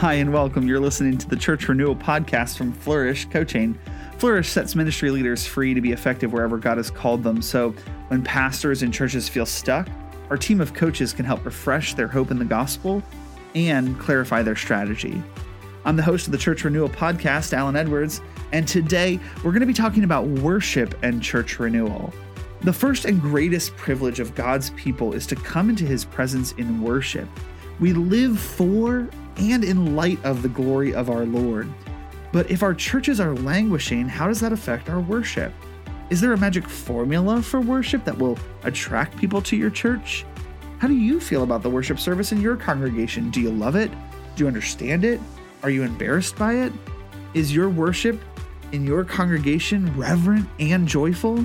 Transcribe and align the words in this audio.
Hi, 0.00 0.14
and 0.14 0.32
welcome. 0.32 0.66
You're 0.66 0.80
listening 0.80 1.18
to 1.18 1.28
the 1.28 1.36
Church 1.36 1.68
Renewal 1.68 1.94
podcast 1.94 2.56
from 2.56 2.72
Flourish 2.72 3.26
Coaching. 3.26 3.78
Flourish 4.16 4.48
sets 4.48 4.74
ministry 4.74 5.10
leaders 5.10 5.46
free 5.46 5.74
to 5.74 5.82
be 5.82 5.92
effective 5.92 6.32
wherever 6.32 6.56
God 6.56 6.78
has 6.78 6.90
called 6.90 7.22
them. 7.22 7.42
So, 7.42 7.74
when 8.08 8.24
pastors 8.24 8.82
and 8.82 8.94
churches 8.94 9.28
feel 9.28 9.44
stuck, 9.44 9.90
our 10.30 10.38
team 10.38 10.62
of 10.62 10.72
coaches 10.72 11.12
can 11.12 11.26
help 11.26 11.44
refresh 11.44 11.92
their 11.92 12.08
hope 12.08 12.30
in 12.30 12.38
the 12.38 12.46
gospel 12.46 13.02
and 13.54 14.00
clarify 14.00 14.40
their 14.40 14.56
strategy. 14.56 15.22
I'm 15.84 15.96
the 15.96 16.02
host 16.02 16.24
of 16.24 16.32
the 16.32 16.38
Church 16.38 16.64
Renewal 16.64 16.88
podcast, 16.88 17.52
Alan 17.52 17.76
Edwards, 17.76 18.22
and 18.52 18.66
today 18.66 19.20
we're 19.44 19.52
going 19.52 19.60
to 19.60 19.66
be 19.66 19.74
talking 19.74 20.04
about 20.04 20.26
worship 20.26 20.94
and 21.02 21.22
church 21.22 21.58
renewal. 21.58 22.10
The 22.62 22.72
first 22.72 23.04
and 23.04 23.20
greatest 23.20 23.76
privilege 23.76 24.18
of 24.18 24.34
God's 24.34 24.70
people 24.70 25.12
is 25.12 25.26
to 25.26 25.36
come 25.36 25.68
into 25.68 25.84
his 25.84 26.06
presence 26.06 26.52
in 26.52 26.80
worship. 26.80 27.28
We 27.80 27.92
live 27.92 28.40
for 28.40 29.10
and 29.36 29.64
in 29.64 29.96
light 29.96 30.22
of 30.24 30.42
the 30.42 30.48
glory 30.48 30.94
of 30.94 31.10
our 31.10 31.24
Lord. 31.24 31.68
But 32.32 32.50
if 32.50 32.62
our 32.62 32.74
churches 32.74 33.20
are 33.20 33.34
languishing, 33.34 34.08
how 34.08 34.28
does 34.28 34.40
that 34.40 34.52
affect 34.52 34.88
our 34.88 35.00
worship? 35.00 35.52
Is 36.10 36.20
there 36.20 36.32
a 36.32 36.38
magic 36.38 36.68
formula 36.68 37.42
for 37.42 37.60
worship 37.60 38.04
that 38.04 38.18
will 38.18 38.38
attract 38.64 39.16
people 39.16 39.40
to 39.42 39.56
your 39.56 39.70
church? 39.70 40.24
How 40.78 40.88
do 40.88 40.94
you 40.94 41.20
feel 41.20 41.42
about 41.42 41.62
the 41.62 41.70
worship 41.70 41.98
service 41.98 42.32
in 42.32 42.40
your 42.40 42.56
congregation? 42.56 43.30
Do 43.30 43.40
you 43.40 43.50
love 43.50 43.76
it? 43.76 43.90
Do 44.34 44.44
you 44.44 44.48
understand 44.48 45.04
it? 45.04 45.20
Are 45.62 45.70
you 45.70 45.82
embarrassed 45.82 46.36
by 46.36 46.54
it? 46.54 46.72
Is 47.34 47.54
your 47.54 47.68
worship 47.68 48.20
in 48.72 48.86
your 48.86 49.04
congregation 49.04 49.96
reverent 49.96 50.48
and 50.58 50.88
joyful? 50.88 51.44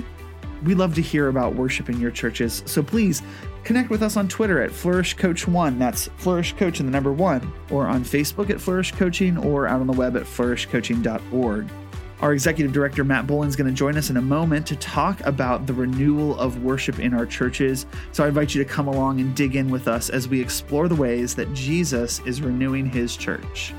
We 0.64 0.74
love 0.74 0.94
to 0.94 1.02
hear 1.02 1.28
about 1.28 1.54
worship 1.54 1.88
in 1.88 2.00
your 2.00 2.10
churches, 2.10 2.62
so 2.66 2.82
please 2.82 3.22
connect 3.66 3.90
with 3.90 4.00
us 4.00 4.16
on 4.16 4.28
Twitter 4.28 4.62
at 4.62 4.70
Flourish 4.70 5.14
Coach 5.14 5.48
One. 5.48 5.76
That's 5.76 6.06
Flourish 6.18 6.52
Coach 6.52 6.78
in 6.78 6.86
the 6.86 6.92
number 6.92 7.12
one, 7.12 7.52
or 7.68 7.88
on 7.88 8.04
Facebook 8.04 8.48
at 8.48 8.60
Flourish 8.60 8.92
Coaching, 8.92 9.36
or 9.36 9.66
out 9.66 9.80
on 9.80 9.88
the 9.88 9.92
web 9.92 10.16
at 10.16 10.22
flourishcoaching.org. 10.22 11.68
Our 12.20 12.32
executive 12.32 12.72
director, 12.72 13.02
Matt 13.02 13.26
Bolin, 13.26 13.48
is 13.48 13.56
going 13.56 13.66
to 13.66 13.76
join 13.76 13.98
us 13.98 14.08
in 14.08 14.18
a 14.18 14.22
moment 14.22 14.68
to 14.68 14.76
talk 14.76 15.20
about 15.22 15.66
the 15.66 15.74
renewal 15.74 16.38
of 16.38 16.62
worship 16.62 17.00
in 17.00 17.12
our 17.12 17.26
churches. 17.26 17.86
So 18.12 18.24
I 18.24 18.28
invite 18.28 18.54
you 18.54 18.62
to 18.62 18.70
come 18.70 18.86
along 18.86 19.20
and 19.20 19.34
dig 19.34 19.56
in 19.56 19.68
with 19.68 19.88
us 19.88 20.10
as 20.10 20.28
we 20.28 20.40
explore 20.40 20.86
the 20.86 20.94
ways 20.94 21.34
that 21.34 21.52
Jesus 21.52 22.20
is 22.20 22.40
renewing 22.40 22.86
his 22.86 23.16
church. 23.16 23.74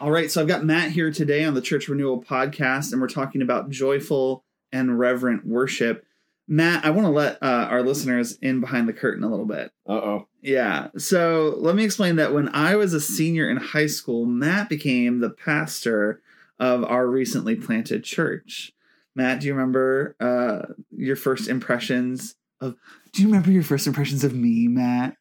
All 0.00 0.10
right, 0.10 0.30
so 0.30 0.40
I've 0.40 0.48
got 0.48 0.64
Matt 0.64 0.90
here 0.90 1.12
today 1.12 1.44
on 1.44 1.54
the 1.54 1.62
Church 1.62 1.86
Renewal 1.88 2.20
podcast, 2.20 2.90
and 2.90 3.00
we're 3.00 3.08
talking 3.08 3.42
about 3.42 3.70
joyful 3.70 4.44
and 4.72 4.98
reverent 4.98 5.46
worship. 5.46 6.04
Matt, 6.48 6.84
I 6.84 6.90
want 6.90 7.06
to 7.06 7.10
let 7.10 7.40
uh, 7.42 7.68
our 7.70 7.82
listeners 7.82 8.36
in 8.42 8.60
behind 8.60 8.88
the 8.88 8.92
curtain 8.92 9.22
a 9.22 9.28
little 9.28 9.46
bit. 9.46 9.72
Uh 9.86 9.92
oh. 9.92 10.28
Yeah, 10.42 10.88
so 10.96 11.54
let 11.58 11.76
me 11.76 11.84
explain 11.84 12.16
that 12.16 12.32
when 12.32 12.48
I 12.54 12.74
was 12.76 12.92
a 12.94 13.00
senior 13.00 13.48
in 13.48 13.58
high 13.58 13.86
school, 13.86 14.26
Matt 14.26 14.68
became 14.68 15.20
the 15.20 15.30
pastor 15.30 16.22
of 16.58 16.82
our 16.84 17.06
recently 17.06 17.56
planted 17.56 18.04
church. 18.04 18.72
Matt, 19.14 19.40
do 19.40 19.46
you 19.46 19.54
remember 19.54 20.16
uh, 20.20 20.74
your 20.90 21.16
first 21.16 21.48
impressions 21.48 22.34
of? 22.60 22.76
Do 23.12 23.22
you 23.22 23.28
remember 23.28 23.50
your 23.50 23.62
first 23.62 23.86
impressions 23.86 24.24
of 24.24 24.34
me, 24.34 24.68
Matt? 24.68 25.16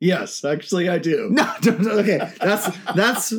Yes, 0.00 0.46
actually, 0.46 0.88
I 0.88 0.98
do. 0.98 1.28
No, 1.30 1.52
don't, 1.60 1.86
okay. 1.86 2.18
That's 2.40 2.74
that's 2.94 3.34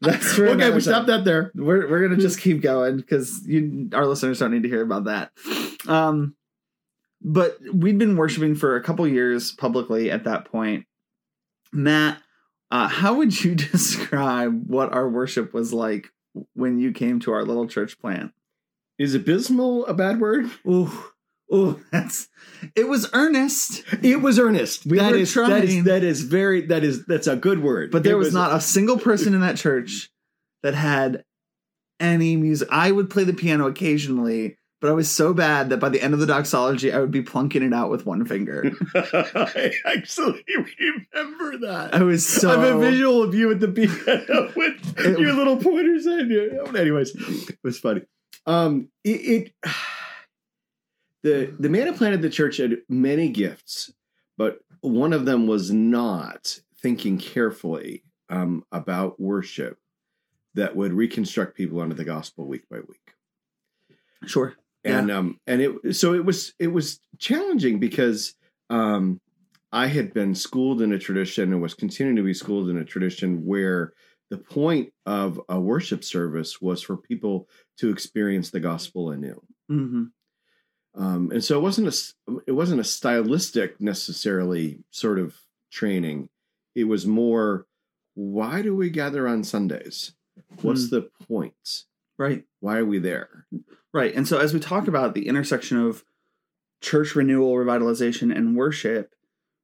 that's 0.00 0.32
for 0.32 0.46
okay, 0.50 0.70
we 0.70 0.80
stopped 0.80 1.08
time. 1.08 1.18
that 1.18 1.24
there. 1.24 1.50
We're 1.56 1.90
we're 1.90 2.06
gonna 2.08 2.20
just 2.20 2.40
keep 2.40 2.62
going 2.62 2.98
because 2.98 3.44
you 3.46 3.90
our 3.92 4.06
listeners 4.06 4.38
don't 4.38 4.52
need 4.52 4.62
to 4.62 4.68
hear 4.68 4.82
about 4.82 5.04
that. 5.04 5.32
Um, 5.88 6.36
but 7.20 7.58
we'd 7.72 7.98
been 7.98 8.16
worshiping 8.16 8.54
for 8.54 8.76
a 8.76 8.82
couple 8.82 9.06
years 9.08 9.50
publicly 9.52 10.10
at 10.10 10.24
that 10.24 10.44
point. 10.44 10.86
Matt, 11.72 12.22
uh, 12.70 12.86
how 12.86 13.14
would 13.14 13.42
you 13.42 13.54
describe 13.56 14.68
what 14.68 14.92
our 14.92 15.08
worship 15.08 15.52
was 15.52 15.72
like 15.72 16.10
when 16.54 16.78
you 16.78 16.92
came 16.92 17.18
to 17.20 17.32
our 17.32 17.44
little 17.44 17.66
church 17.66 17.98
plant? 17.98 18.32
Is 18.98 19.16
abysmal 19.16 19.84
a 19.86 19.94
bad 19.94 20.20
word? 20.20 20.48
Ooh, 20.64 20.92
ooh, 21.52 21.80
that's 21.92 22.28
it 22.76 22.88
was 22.88 23.08
earnest, 23.12 23.82
It 24.02 24.22
was 24.22 24.38
earnest. 24.38 24.86
We 24.86 24.98
That 24.98 25.12
were 25.12 25.18
is- 25.18 25.32
trying. 25.32 25.62
is 25.64 25.84
that 25.84 26.02
is 26.04 26.22
very 26.22 26.62
that 26.66 26.84
is 26.84 27.04
that's 27.06 27.26
a 27.26 27.36
good 27.36 27.62
word. 27.62 27.90
but 27.90 28.02
there 28.04 28.14
It 28.14 28.18
was, 28.18 28.32
not 28.34 28.54
a 28.54 28.60
single 28.60 28.98
person 28.98 29.34
in 29.34 29.40
that 29.40 29.56
church 29.56 30.10
that 30.62 30.74
had 30.74 31.24
any 32.00 32.36
music. 32.36 32.68
I 32.70 32.90
would 32.90 33.10
play 33.10 33.24
the 33.24 33.32
piano 33.34 33.66
occasionally, 33.66 34.56
but 34.80 34.90
I 34.90 34.92
was 34.94 35.10
so 35.10 35.32
bad 35.32 35.70
that 35.70 35.78
by 35.78 35.88
the 35.90 36.02
end 36.02 36.12
of 36.14 36.20
the 36.20 36.26
doxology, 36.26 36.92
I 36.92 36.98
would 36.98 37.10
be 37.12 37.22
plunking 37.22 37.62
it 37.62 37.72
out 37.72 37.90
with 37.90 38.04
one 38.04 38.24
finger. 38.26 38.72
I 38.94 39.70
actually 39.86 40.44
remember 40.78 41.58
that. 41.66 41.90
I 41.94 42.02
was 42.02 42.26
so. 42.26 42.50
I 42.50 42.64
have 42.64 42.76
a 42.76 42.78
visual 42.80 43.22
of 43.22 43.34
you 43.34 43.50
at 43.50 43.60
the 43.60 43.68
piano 43.68 44.52
with 44.56 44.98
It- 44.98 45.18
your 45.18 45.32
little 45.34 45.56
pointers 45.58 46.06
and 46.06 46.30
your. 46.30 46.76
Anyways, 46.76 47.14
it 47.14 47.58
was 47.62 47.78
funny. 47.78 48.02
Um, 48.46 48.88
it, 49.04 49.10
it 49.10 49.52
the 51.24 51.52
the 51.58 51.70
man 51.70 51.86
who 51.86 51.94
planted 51.94 52.22
the 52.22 52.30
church 52.30 52.58
had 52.58 52.76
many 52.88 53.30
gifts, 53.30 53.92
but 54.36 54.58
one 54.82 55.12
of 55.12 55.24
them 55.24 55.46
was 55.46 55.72
not 55.72 56.60
thinking 56.80 57.18
carefully 57.18 58.04
um, 58.28 58.62
about 58.70 59.18
worship 59.18 59.78
that 60.52 60.76
would 60.76 60.92
reconstruct 60.92 61.56
people 61.56 61.80
under 61.80 61.94
the 61.94 62.04
gospel 62.04 62.46
week 62.46 62.68
by 62.70 62.76
week. 62.76 63.14
Sure. 64.26 64.54
and 64.84 65.10
um 65.10 65.40
and 65.46 65.62
it 65.62 65.96
so 65.96 66.14
it 66.14 66.24
was 66.24 66.54
it 66.58 66.68
was 66.68 67.00
challenging 67.18 67.78
because 67.78 68.34
um 68.70 69.20
i 69.72 69.86
had 69.86 70.14
been 70.14 70.34
schooled 70.34 70.80
in 70.80 70.92
a 70.92 70.98
tradition 70.98 71.52
and 71.52 71.60
was 71.60 71.74
continuing 71.74 72.16
to 72.16 72.22
be 72.22 72.32
schooled 72.32 72.70
in 72.70 72.78
a 72.78 72.84
tradition 72.84 73.44
where 73.44 73.92
the 74.30 74.38
point 74.38 74.92
of 75.04 75.40
a 75.48 75.60
worship 75.60 76.04
service 76.04 76.60
was 76.60 76.82
for 76.82 76.96
people 76.96 77.48
to 77.78 77.90
experience 77.90 78.50
the 78.50 78.60
gospel 78.60 79.10
anew. 79.10 79.40
Hmm 79.68 80.04
um 80.94 81.30
and 81.30 81.42
so 81.42 81.58
it 81.58 81.62
wasn't 81.62 81.86
a 81.88 82.40
it 82.46 82.52
wasn't 82.52 82.80
a 82.80 82.84
stylistic 82.84 83.80
necessarily 83.80 84.78
sort 84.90 85.18
of 85.18 85.36
training 85.70 86.28
it 86.74 86.84
was 86.84 87.06
more 87.06 87.66
why 88.14 88.62
do 88.62 88.74
we 88.74 88.90
gather 88.90 89.26
on 89.28 89.42
sundays 89.44 90.12
what's 90.62 90.90
the 90.90 91.08
point 91.28 91.84
Right. 92.16 92.44
why 92.60 92.78
are 92.78 92.84
we 92.84 92.98
there 92.98 93.46
Right. 93.92 94.12
And 94.12 94.26
so 94.26 94.38
as 94.38 94.52
we 94.52 94.58
talk 94.58 94.88
about 94.88 95.14
the 95.14 95.28
intersection 95.28 95.78
of 95.78 96.04
church 96.80 97.14
renewal, 97.14 97.54
revitalization, 97.54 98.36
and 98.36 98.56
worship, 98.56 99.14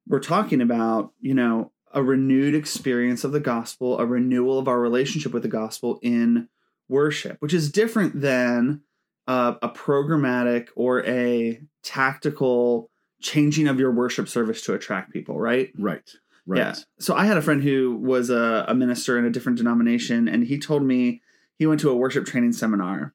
we're 0.07 0.21
talking 0.21 0.61
about, 0.61 1.13
you 1.21 1.35
know, 1.35 1.73
a 1.93 2.01
renewed 2.01 2.55
experience 2.55 3.25
of 3.25 3.33
the 3.33 3.41
gospel, 3.41 3.99
a 3.99 4.07
renewal 4.07 4.57
of 4.61 4.69
our 4.69 4.79
relationship 4.79 5.33
with 5.33 5.43
the 5.43 5.49
gospel 5.49 5.99
in 6.01 6.49
worship, 6.89 7.39
which 7.41 7.53
is 7.53 7.73
different 7.73 8.21
than 8.21 8.83
uh, 9.31 9.55
a 9.63 9.69
programmatic 9.69 10.71
or 10.75 11.07
a 11.07 11.61
tactical 11.85 12.91
changing 13.23 13.69
of 13.69 13.79
your 13.79 13.93
worship 13.93 14.29
service 14.29 14.61
to 14.63 14.75
attract 14.75 15.13
people, 15.13 15.39
right? 15.39 15.71
right 15.79 16.11
right 16.47 16.59
Yeah. 16.59 16.75
So 16.99 17.15
I 17.15 17.27
had 17.27 17.37
a 17.37 17.43
friend 17.43 17.63
who 17.63 17.95
was 17.95 18.29
a, 18.29 18.65
a 18.67 18.75
minister 18.75 19.17
in 19.21 19.25
a 19.25 19.31
different 19.31 19.59
denomination, 19.59 20.27
and 20.27 20.43
he 20.43 20.59
told 20.59 20.83
me 20.83 21.23
he 21.61 21.67
went 21.69 21.81
to 21.83 21.91
a 21.91 21.95
worship 21.95 22.27
training 22.27 22.55
seminar 22.55 23.15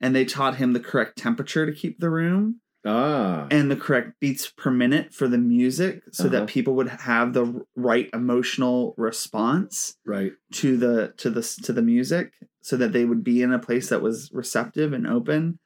and 0.00 0.16
they 0.16 0.24
taught 0.24 0.56
him 0.56 0.72
the 0.72 0.80
correct 0.80 1.16
temperature 1.16 1.64
to 1.64 1.70
keep 1.70 2.00
the 2.00 2.10
room 2.10 2.60
ah 2.84 3.46
and 3.50 3.70
the 3.70 3.76
correct 3.76 4.18
beats 4.20 4.50
per 4.56 4.70
minute 4.70 5.12
for 5.14 5.28
the 5.28 5.38
music 5.38 6.02
so 6.12 6.24
Uh-huh. 6.26 6.40
that 6.40 6.48
people 6.48 6.74
would 6.74 6.88
have 6.88 7.32
the 7.32 7.64
right 7.76 8.08
emotional 8.12 8.94
response 8.96 9.96
right 10.04 10.32
to 10.52 10.76
the 10.76 11.12
to 11.18 11.30
the 11.30 11.42
to 11.62 11.72
the 11.72 11.82
music 11.82 12.32
so 12.60 12.76
that 12.76 12.92
they 12.92 13.04
would 13.04 13.22
be 13.24 13.42
in 13.42 13.52
a 13.52 13.58
place 13.58 13.88
that 13.88 14.02
was 14.02 14.30
receptive 14.32 14.92
and 14.92 15.06
open 15.06 15.58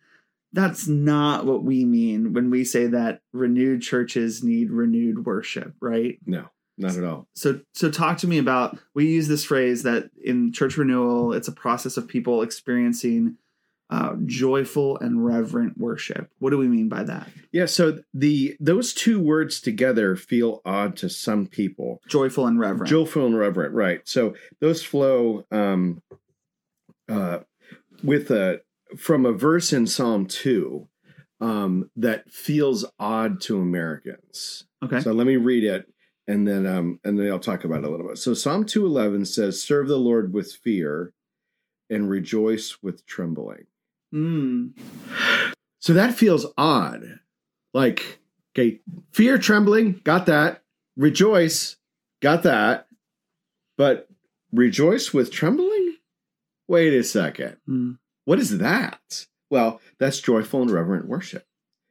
that's 0.52 0.86
not 0.86 1.44
what 1.44 1.64
we 1.64 1.84
mean 1.84 2.32
when 2.32 2.50
we 2.50 2.64
say 2.64 2.86
that 2.86 3.20
renewed 3.32 3.82
churches 3.82 4.42
need 4.44 4.70
renewed 4.70 5.26
worship 5.26 5.74
right 5.80 6.18
No, 6.26 6.46
not 6.78 6.96
at 6.96 7.04
all. 7.04 7.26
so 7.34 7.60
so 7.74 7.90
talk 7.90 8.18
to 8.18 8.26
me 8.28 8.38
about 8.38 8.78
we 8.94 9.06
use 9.08 9.28
this 9.28 9.44
phrase 9.44 9.82
that 9.82 10.10
in 10.22 10.52
church 10.52 10.76
renewal 10.76 11.32
it's 11.32 11.48
a 11.48 11.52
process 11.52 11.96
of 11.96 12.06
people 12.08 12.42
experiencing 12.42 13.36
uh, 13.88 14.14
joyful 14.24 14.98
and 14.98 15.24
reverent 15.24 15.78
worship 15.78 16.28
what 16.40 16.50
do 16.50 16.58
we 16.58 16.66
mean 16.66 16.88
by 16.88 17.04
that 17.04 17.28
Yeah, 17.52 17.66
so 17.66 18.00
the 18.12 18.56
those 18.58 18.92
two 18.92 19.20
words 19.20 19.60
together 19.60 20.16
feel 20.16 20.60
odd 20.64 20.96
to 20.96 21.08
some 21.08 21.46
people. 21.46 22.00
joyful 22.08 22.46
and 22.46 22.58
reverent 22.58 22.88
Joyful 22.90 23.26
and 23.26 23.38
reverent, 23.38 23.72
right? 23.74 24.00
So 24.04 24.34
those 24.60 24.82
flow 24.82 25.46
um, 25.52 26.02
uh, 27.08 27.38
with 28.02 28.30
a 28.30 28.60
from 28.96 29.24
a 29.24 29.32
verse 29.32 29.72
in 29.72 29.86
Psalm 29.86 30.26
two 30.26 30.88
um, 31.40 31.90
that 31.96 32.30
feels 32.32 32.84
odd 32.98 33.40
to 33.42 33.60
Americans. 33.60 34.64
okay 34.82 35.00
So 35.00 35.12
let 35.12 35.26
me 35.26 35.36
read 35.36 35.64
it, 35.64 35.86
and 36.26 36.46
then 36.48 36.66
um, 36.66 36.98
and 37.04 37.18
then 37.18 37.30
I'll 37.30 37.38
talk 37.38 37.64
about 37.64 37.84
it 37.84 37.84
a 37.84 37.90
little 37.90 38.08
bit. 38.08 38.18
So 38.18 38.34
Psalm 38.34 38.64
two 38.64 38.84
eleven 38.84 39.24
says, 39.24 39.62
"Serve 39.62 39.86
the 39.88 39.96
Lord 39.98 40.32
with 40.32 40.52
fear, 40.52 41.12
and 41.88 42.10
rejoice 42.10 42.78
with 42.82 43.06
trembling." 43.06 43.66
Mm, 44.12 44.72
So 45.80 45.92
that 45.92 46.14
feels 46.14 46.46
odd. 46.56 47.20
Like, 47.74 48.18
okay, 48.54 48.80
fear, 49.12 49.38
trembling, 49.38 50.00
got 50.04 50.26
that. 50.26 50.62
Rejoice, 50.96 51.76
got 52.22 52.42
that. 52.44 52.86
But 53.76 54.08
rejoice 54.52 55.12
with 55.12 55.30
trembling? 55.30 55.96
Wait 56.68 56.94
a 56.94 57.04
second. 57.04 57.56
Mm. 57.68 57.98
What 58.24 58.38
is 58.38 58.58
that? 58.58 59.26
Well, 59.50 59.80
that's 59.98 60.20
joyful 60.20 60.62
and 60.62 60.70
reverent 60.70 61.06
worship. 61.06 61.46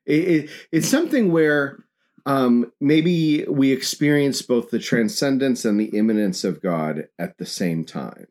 It, 0.05 0.27
it, 0.27 0.49
it's 0.71 0.89
something 0.89 1.31
where 1.31 1.85
um, 2.25 2.71
maybe 2.81 3.45
we 3.45 3.71
experience 3.71 4.41
both 4.41 4.71
the 4.71 4.79
transcendence 4.79 5.63
and 5.63 5.79
the 5.79 5.97
immanence 5.97 6.43
of 6.43 6.61
God 6.61 7.07
at 7.19 7.37
the 7.37 7.45
same 7.45 7.85
time. 7.85 8.27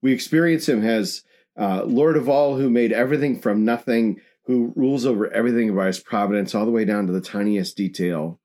We 0.00 0.12
experience 0.12 0.68
Him 0.68 0.84
as 0.84 1.24
uh, 1.58 1.84
Lord 1.84 2.16
of 2.16 2.28
all, 2.28 2.56
who 2.56 2.70
made 2.70 2.92
everything 2.92 3.40
from 3.40 3.64
nothing, 3.64 4.20
who 4.46 4.72
rules 4.74 5.06
over 5.06 5.30
everything 5.32 5.74
by 5.74 5.86
His 5.86 6.00
providence, 6.00 6.54
all 6.54 6.64
the 6.64 6.70
way 6.70 6.84
down 6.84 7.06
to 7.06 7.12
the 7.12 7.20
tiniest 7.20 7.76
detail. 7.76 8.40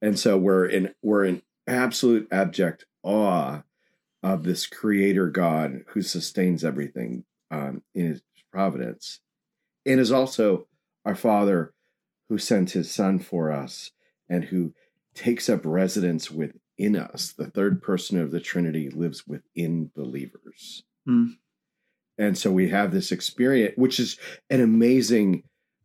And 0.00 0.18
so 0.18 0.36
we're 0.36 0.66
in 0.66 0.94
we're 1.02 1.24
in 1.24 1.42
absolute 1.66 2.28
abject 2.30 2.84
awe 3.02 3.62
of 4.22 4.44
this 4.44 4.66
Creator 4.66 5.30
God 5.30 5.84
who 5.88 6.02
sustains 6.02 6.64
everything 6.64 7.24
um, 7.50 7.82
in 7.94 8.08
His 8.08 8.22
providence, 8.52 9.20
and 9.84 10.00
is 10.00 10.12
also 10.12 10.66
our 11.04 11.14
Father 11.14 11.72
who 12.28 12.38
sent 12.38 12.70
His 12.70 12.90
Son 12.90 13.18
for 13.18 13.52
us 13.52 13.92
and 14.28 14.44
who 14.44 14.74
takes 15.14 15.48
up 15.48 15.60
residence 15.64 16.30
within 16.30 16.96
us. 16.96 17.32
The 17.32 17.50
third 17.50 17.82
person 17.82 18.18
of 18.20 18.30
the 18.30 18.40
Trinity 18.40 18.90
lives 18.90 19.26
within 19.26 19.90
believers. 19.94 20.82
Mm. 21.08 21.36
And 22.18 22.36
so 22.36 22.50
we 22.50 22.68
have 22.70 22.92
this 22.92 23.12
experience, 23.12 23.74
which 23.76 24.00
is 24.00 24.18
an 24.50 24.60
amazing, 24.60 25.42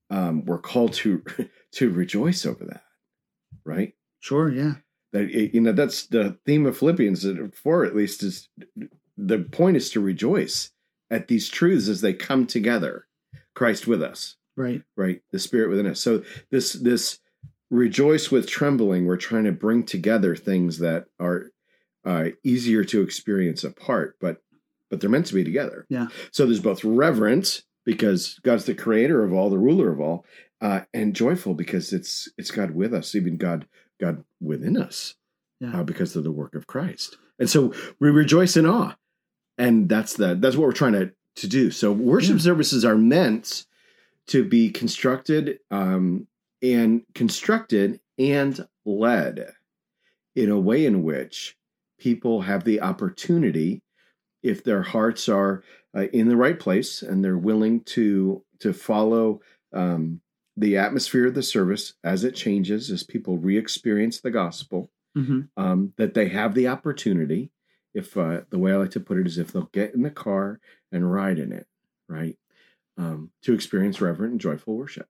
um, 0.09 0.45
we're 0.45 0.59
called 0.59 0.93
to 0.93 1.23
to 1.73 1.89
rejoice 1.89 2.45
over 2.45 2.65
that, 2.65 2.83
right? 3.65 3.93
Sure, 4.19 4.51
yeah. 4.51 4.75
That 5.13 5.29
you 5.29 5.59
know, 5.59 5.73
that's 5.73 6.07
the 6.07 6.37
theme 6.45 6.65
of 6.65 6.77
Philippians 6.77 7.25
four, 7.53 7.85
at 7.85 7.95
least, 7.95 8.23
is 8.23 8.47
the 9.17 9.39
point 9.39 9.75
is 9.77 9.89
to 9.91 9.99
rejoice 9.99 10.71
at 11.09 11.27
these 11.27 11.49
truths 11.49 11.89
as 11.89 12.01
they 12.01 12.13
come 12.13 12.45
together. 12.47 13.07
Christ 13.53 13.85
with 13.85 14.01
us, 14.01 14.37
Right. 14.55 14.81
right? 14.95 15.21
The 15.31 15.39
Spirit 15.39 15.69
within 15.69 15.85
us. 15.87 15.99
So 15.99 16.23
this 16.51 16.73
this 16.73 17.19
rejoice 17.69 18.31
with 18.31 18.47
trembling 18.47 19.05
we're 19.05 19.17
trying 19.17 19.45
to 19.45 19.51
bring 19.51 19.83
together 19.83 20.35
things 20.35 20.79
that 20.79 21.05
are 21.19 21.51
uh, 22.05 22.25
easier 22.43 22.83
to 22.83 23.01
experience 23.01 23.63
apart 23.63 24.17
but 24.19 24.41
but 24.91 24.99
they're 25.01 25.09
meant 25.09 25.25
to 25.25 25.33
be 25.33 25.43
together 25.43 25.85
Yeah. 25.89 26.07
so 26.31 26.45
there's 26.45 26.59
both 26.59 26.83
reverence 26.83 27.63
because 27.85 28.37
god's 28.43 28.65
the 28.65 28.75
creator 28.75 29.23
of 29.23 29.33
all 29.33 29.49
the 29.49 29.57
ruler 29.57 29.91
of 29.91 29.99
all 29.99 30.25
uh, 30.61 30.81
and 30.93 31.15
joyful 31.15 31.55
because 31.55 31.91
it's 31.93 32.29
it's 32.37 32.51
god 32.51 32.71
with 32.71 32.93
us 32.93 33.15
even 33.15 33.37
god 33.37 33.65
god 33.99 34.23
within 34.39 34.77
us 34.77 35.15
Yeah. 35.59 35.79
uh, 35.79 35.83
because 35.83 36.15
of 36.15 36.23
the 36.23 36.31
work 36.31 36.53
of 36.53 36.67
christ 36.67 37.17
and 37.39 37.49
so 37.49 37.73
we 37.99 38.11
rejoice 38.11 38.55
in 38.55 38.67
awe 38.67 38.93
and 39.57 39.89
that's 39.89 40.13
the 40.15 40.35
that's 40.35 40.55
what 40.55 40.67
we're 40.67 40.73
trying 40.73 40.93
to 40.93 41.11
to 41.37 41.47
do 41.47 41.71
so 41.71 41.91
worship 41.91 42.35
Yeah. 42.35 42.41
services 42.41 42.83
are 42.85 42.97
meant 42.97 43.65
to 44.27 44.43
be 44.43 44.69
constructed 44.69 45.59
um, 45.71 46.27
and 46.61 47.01
constructed 47.15 47.99
and 48.19 48.67
led 48.85 49.53
in 50.35 50.49
a 50.51 50.59
way 50.59 50.85
in 50.85 51.01
which 51.03 51.57
people 51.99 52.41
have 52.41 52.63
the 52.63 52.81
opportunity 52.81 53.81
if 54.43 54.63
their 54.63 54.81
hearts 54.81 55.29
are 55.29 55.63
uh, 55.95 56.07
in 56.13 56.27
the 56.27 56.37
right 56.37 56.59
place 56.59 57.01
and 57.01 57.23
they're 57.23 57.37
willing 57.37 57.81
to 57.81 58.43
to 58.59 58.73
follow 58.73 59.41
um, 59.73 60.21
the 60.57 60.77
atmosphere 60.77 61.27
of 61.27 61.33
the 61.33 61.43
service 61.43 61.93
as 62.03 62.23
it 62.23 62.35
changes 62.35 62.91
as 62.91 63.03
people 63.03 63.37
re-experience 63.37 64.21
the 64.21 64.31
gospel 64.31 64.91
hmm 65.15 65.41
um, 65.57 65.93
that 65.97 66.13
they 66.13 66.29
have 66.29 66.55
the 66.55 66.67
opportunity 66.67 67.51
if 67.93 68.15
uh, 68.15 68.41
the 68.49 68.59
way 68.59 68.71
i 68.71 68.75
like 68.75 68.91
to 68.91 68.99
put 68.99 69.17
it 69.17 69.27
is 69.27 69.37
if 69.37 69.51
they'll 69.51 69.69
get 69.73 69.93
in 69.93 70.03
the 70.03 70.09
car 70.09 70.59
and 70.91 71.11
ride 71.11 71.37
in 71.37 71.51
it 71.51 71.67
right 72.07 72.37
um, 72.97 73.31
to 73.43 73.53
experience 73.53 74.01
reverent 74.01 74.31
and 74.31 74.41
joyful 74.41 74.75
worship. 74.75 75.07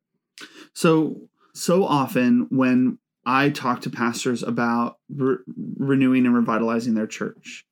So, 0.73 1.21
so 1.53 1.83
often 1.83 2.47
when 2.49 2.97
I 3.25 3.49
talk 3.49 3.81
to 3.81 3.89
pastors 3.89 4.43
about 4.43 4.97
re- 5.09 5.37
renewing 5.77 6.25
and 6.25 6.35
revitalizing 6.35 6.93
their 6.93 7.07
church, 7.07 7.65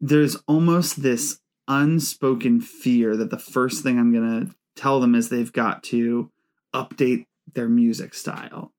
there's 0.00 0.36
almost 0.46 1.02
this 1.02 1.40
unspoken 1.66 2.60
fear 2.60 3.16
that 3.16 3.30
the 3.30 3.38
first 3.38 3.82
thing 3.82 3.98
I'm 3.98 4.12
going 4.12 4.46
to 4.46 4.54
tell 4.74 5.00
them 5.00 5.14
is 5.14 5.28
they've 5.28 5.52
got 5.52 5.82
to 5.84 6.30
update 6.74 7.26
their 7.54 7.68
music 7.68 8.14
style. 8.14 8.72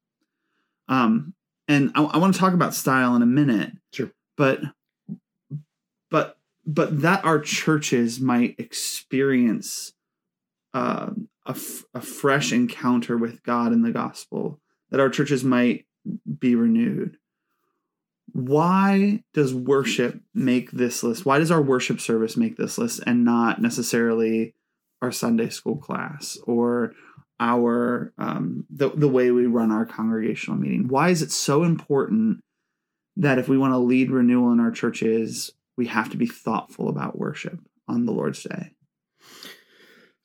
Um, 0.87 1.33
and 1.67 1.91
I, 1.93 2.03
I 2.03 2.17
want 2.17 2.33
to 2.33 2.39
talk 2.39 2.53
about 2.53 2.73
style 2.73 3.15
in 3.15 3.21
a 3.21 3.27
minute. 3.27 3.73
Sure. 3.93 4.11
But, 4.37 4.61
but, 6.09 6.37
but 6.65 7.01
that 7.01 7.23
our 7.25 7.39
churches 7.39 8.19
might 8.19 8.55
experience 8.59 9.93
uh, 10.73 11.11
a, 11.45 11.51
f- 11.51 11.83
a 11.93 12.01
fresh 12.01 12.51
encounter 12.51 13.17
with 13.17 13.43
God 13.43 13.71
in 13.71 13.83
the 13.83 13.91
gospel, 13.91 14.59
that 14.89 14.99
our 14.99 15.09
churches 15.09 15.43
might 15.43 15.85
be 16.39 16.55
renewed. 16.55 17.17
Why 18.33 19.23
does 19.33 19.53
worship 19.53 20.21
make 20.33 20.71
this 20.71 21.03
list? 21.03 21.25
Why 21.25 21.39
does 21.39 21.51
our 21.51 21.61
worship 21.61 21.99
service 21.99 22.37
make 22.37 22.57
this 22.57 22.77
list 22.77 23.01
and 23.05 23.23
not 23.23 23.61
necessarily 23.61 24.53
our 25.01 25.11
Sunday 25.11 25.49
school 25.49 25.77
class 25.77 26.37
or 26.43 26.93
our 27.39 28.13
um, 28.17 28.65
the 28.69 28.89
the 28.89 29.07
way 29.07 29.31
we 29.31 29.45
run 29.45 29.71
our 29.71 29.85
congregational 29.85 30.59
meeting? 30.59 30.87
Why 30.87 31.09
is 31.09 31.21
it 31.21 31.31
so 31.31 31.63
important 31.63 32.41
that 33.15 33.37
if 33.37 33.47
we 33.47 33.57
want 33.57 33.73
to 33.73 33.77
lead 33.77 34.11
renewal 34.11 34.51
in 34.51 34.59
our 34.59 34.71
churches, 34.71 35.51
we 35.77 35.87
have 35.87 36.09
to 36.11 36.17
be 36.17 36.27
thoughtful 36.27 36.89
about 36.89 37.17
worship 37.17 37.59
on 37.87 38.05
the 38.05 38.11
Lord's 38.11 38.43
Day? 38.43 38.71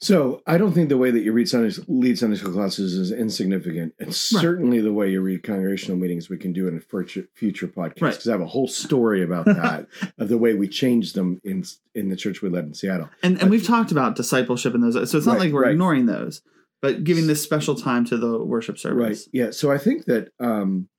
So 0.04 0.42
I 0.46 0.58
don't 0.58 0.72
think 0.72 0.90
the 0.90 0.98
way 0.98 1.10
that 1.10 1.20
you 1.22 1.32
read 1.32 1.48
Sunday 1.48 1.74
lead 1.88 2.18
Sunday 2.18 2.36
school 2.36 2.52
classes 2.52 2.92
is 2.92 3.10
insignificant, 3.10 3.94
and 3.98 4.14
certainly 4.14 4.82
the 4.82 4.92
way 4.92 5.10
you 5.10 5.22
read 5.22 5.42
congregational 5.42 5.96
meetings 5.96 6.28
we 6.28 6.36
can 6.36 6.52
do 6.52 6.68
in 6.68 6.76
a 6.76 6.80
future 6.80 7.26
future 7.34 7.66
podcast 7.66 8.02
Right. 8.02 8.10
because 8.12 8.28
I 8.28 8.32
have 8.32 8.42
a 8.42 8.46
whole 8.46 8.68
story 8.68 9.22
about 9.22 9.46
that 9.46 9.86
of 10.18 10.28
the 10.28 10.36
way 10.36 10.52
we 10.52 10.68
changed 10.68 11.14
them 11.14 11.40
in 11.42 11.64
in 11.94 12.10
the 12.10 12.16
church 12.16 12.42
we 12.42 12.50
led 12.50 12.64
in 12.66 12.74
Seattle. 12.74 13.08
And 13.22 13.40
and 13.40 13.50
we've 13.50 13.66
talked 13.66 13.92
about 13.92 14.14
discipleship 14.14 14.74
in 14.74 14.82
those, 14.82 14.92
so 15.10 15.16
it's 15.16 15.26
not 15.26 15.38
Right, 15.38 15.40
like 15.40 15.52
we're 15.54 15.62
right. 15.62 15.72
ignoring 15.72 16.04
those, 16.04 16.42
but 16.82 17.02
giving 17.02 17.26
this 17.26 17.42
special 17.42 17.74
time 17.74 18.04
to 18.04 18.18
the 18.18 18.44
worship 18.44 18.78
service. 18.78 18.98
Right. 19.02 19.16
service. 19.16 19.28
Yeah. 19.32 19.50
So 19.52 19.72
I 19.72 19.78
think 19.78 20.04
that 20.04 20.28
um, 20.38 20.90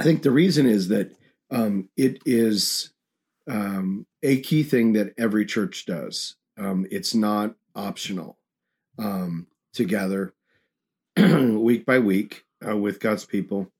I 0.00 0.02
think 0.02 0.22
the 0.24 0.32
reason 0.32 0.66
is 0.66 0.88
that 0.88 1.12
um, 1.52 1.90
it 1.96 2.20
is 2.26 2.92
um, 3.48 4.04
a 4.24 4.40
key 4.40 4.64
thing 4.64 4.94
that 4.94 5.14
every 5.16 5.46
church 5.46 5.86
does. 5.86 6.34
Um, 6.58 6.84
it's 6.90 7.14
not 7.14 7.54
optional 7.78 8.36
um, 8.98 9.46
to 9.74 9.84
gather 9.84 10.34
week 11.16 11.86
by 11.86 11.98
week 11.98 12.44
uh, 12.66 12.76
with 12.76 13.00
God's 13.00 13.24
people 13.24 13.70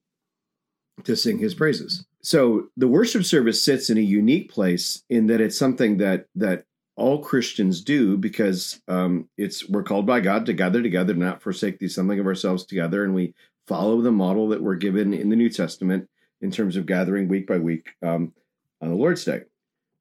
to 1.05 1.17
sing 1.17 1.39
His 1.39 1.55
praises. 1.55 2.07
So 2.23 2.69
the 2.77 2.89
worship 2.89 3.25
service 3.25 3.65
sits 3.65 3.91
in 3.91 3.99
a 3.99 4.03
unique 4.03 4.51
place 4.51 5.03
in 5.09 5.27
that 5.27 5.41
it's 5.41 5.59
something 5.59 5.99
that 5.99 6.27
that 6.35 6.65
all 6.97 7.21
Christians 7.21 7.81
do 7.81 8.17
because 8.17 8.81
um, 8.89 9.29
it's 9.39 9.69
we're 9.69 9.85
called 9.85 10.07
by 10.07 10.21
God 10.21 10.47
to 10.47 10.53
gather 10.53 10.83
together, 10.83 11.15
not 11.15 11.43
forsake 11.43 11.79
the 11.79 11.87
assembling 11.87 12.19
of 12.19 12.27
ourselves 12.27 12.65
together, 12.65 13.05
and 13.05 13.15
we 13.15 13.35
follow 13.69 14.01
the 14.01 14.11
model 14.11 14.49
that 14.49 14.63
we're 14.63 14.75
given 14.75 15.15
in 15.15 15.29
the 15.29 15.37
New 15.37 15.51
Testament 15.51 16.09
in 16.41 16.51
terms 16.51 16.77
of 16.77 16.87
gathering 16.87 17.29
week 17.29 17.47
by 17.47 17.59
week 17.59 17.91
um, 18.03 18.33
on 18.81 18.89
the 18.89 18.97
Lord's 18.97 19.25
Day. 19.25 19.43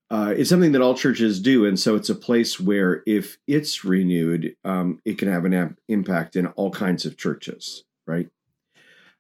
Uh, 0.09 0.33
it's 0.37 0.49
something 0.49 0.71
that 0.71 0.81
all 0.81 0.95
churches 0.95 1.41
do, 1.41 1.65
and 1.65 1.77
so 1.77 1.95
it's 1.95 2.09
a 2.09 2.15
place 2.15 2.59
where 2.59 3.03
if 3.05 3.37
it's 3.45 3.83
renewed, 3.83 4.55
um, 4.63 5.01
it 5.03 5.17
can 5.17 5.27
have 5.27 5.43
an 5.43 5.75
impact 5.89 6.37
in 6.37 6.47
all 6.47 6.71
kinds 6.71 7.05
of 7.05 7.17
churches, 7.17 7.83
right? 8.05 8.29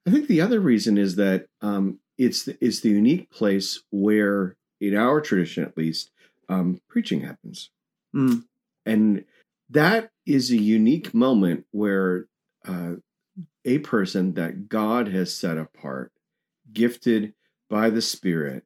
I 0.07 0.11
think 0.11 0.27
the 0.27 0.39
other 0.39 0.61
reason 0.61 0.97
is 0.97 1.17
that 1.17 1.47
um, 1.61 1.99
it's 2.17 2.43
the, 2.43 2.57
it's 2.61 2.79
the 2.79 2.89
unique 2.89 3.29
place 3.29 3.83
where, 3.91 4.55
in 4.79 4.95
our 4.95 5.19
tradition 5.19 5.65
at 5.65 5.77
least, 5.77 6.11
um, 6.47 6.79
preaching 6.87 7.21
happens. 7.21 7.69
Mm. 8.15 8.45
And 8.85 9.25
that 9.69 10.11
is 10.25 10.51
a 10.51 10.57
unique 10.57 11.13
moment 11.13 11.65
where 11.71 12.27
uh, 12.65 12.93
a 13.65 13.79
person 13.79 14.35
that 14.35 14.69
God 14.69 15.09
has 15.09 15.35
set 15.35 15.57
apart, 15.57 16.13
gifted 16.71 17.33
by 17.69 17.89
the 17.89 18.01
Spirit 18.01 18.63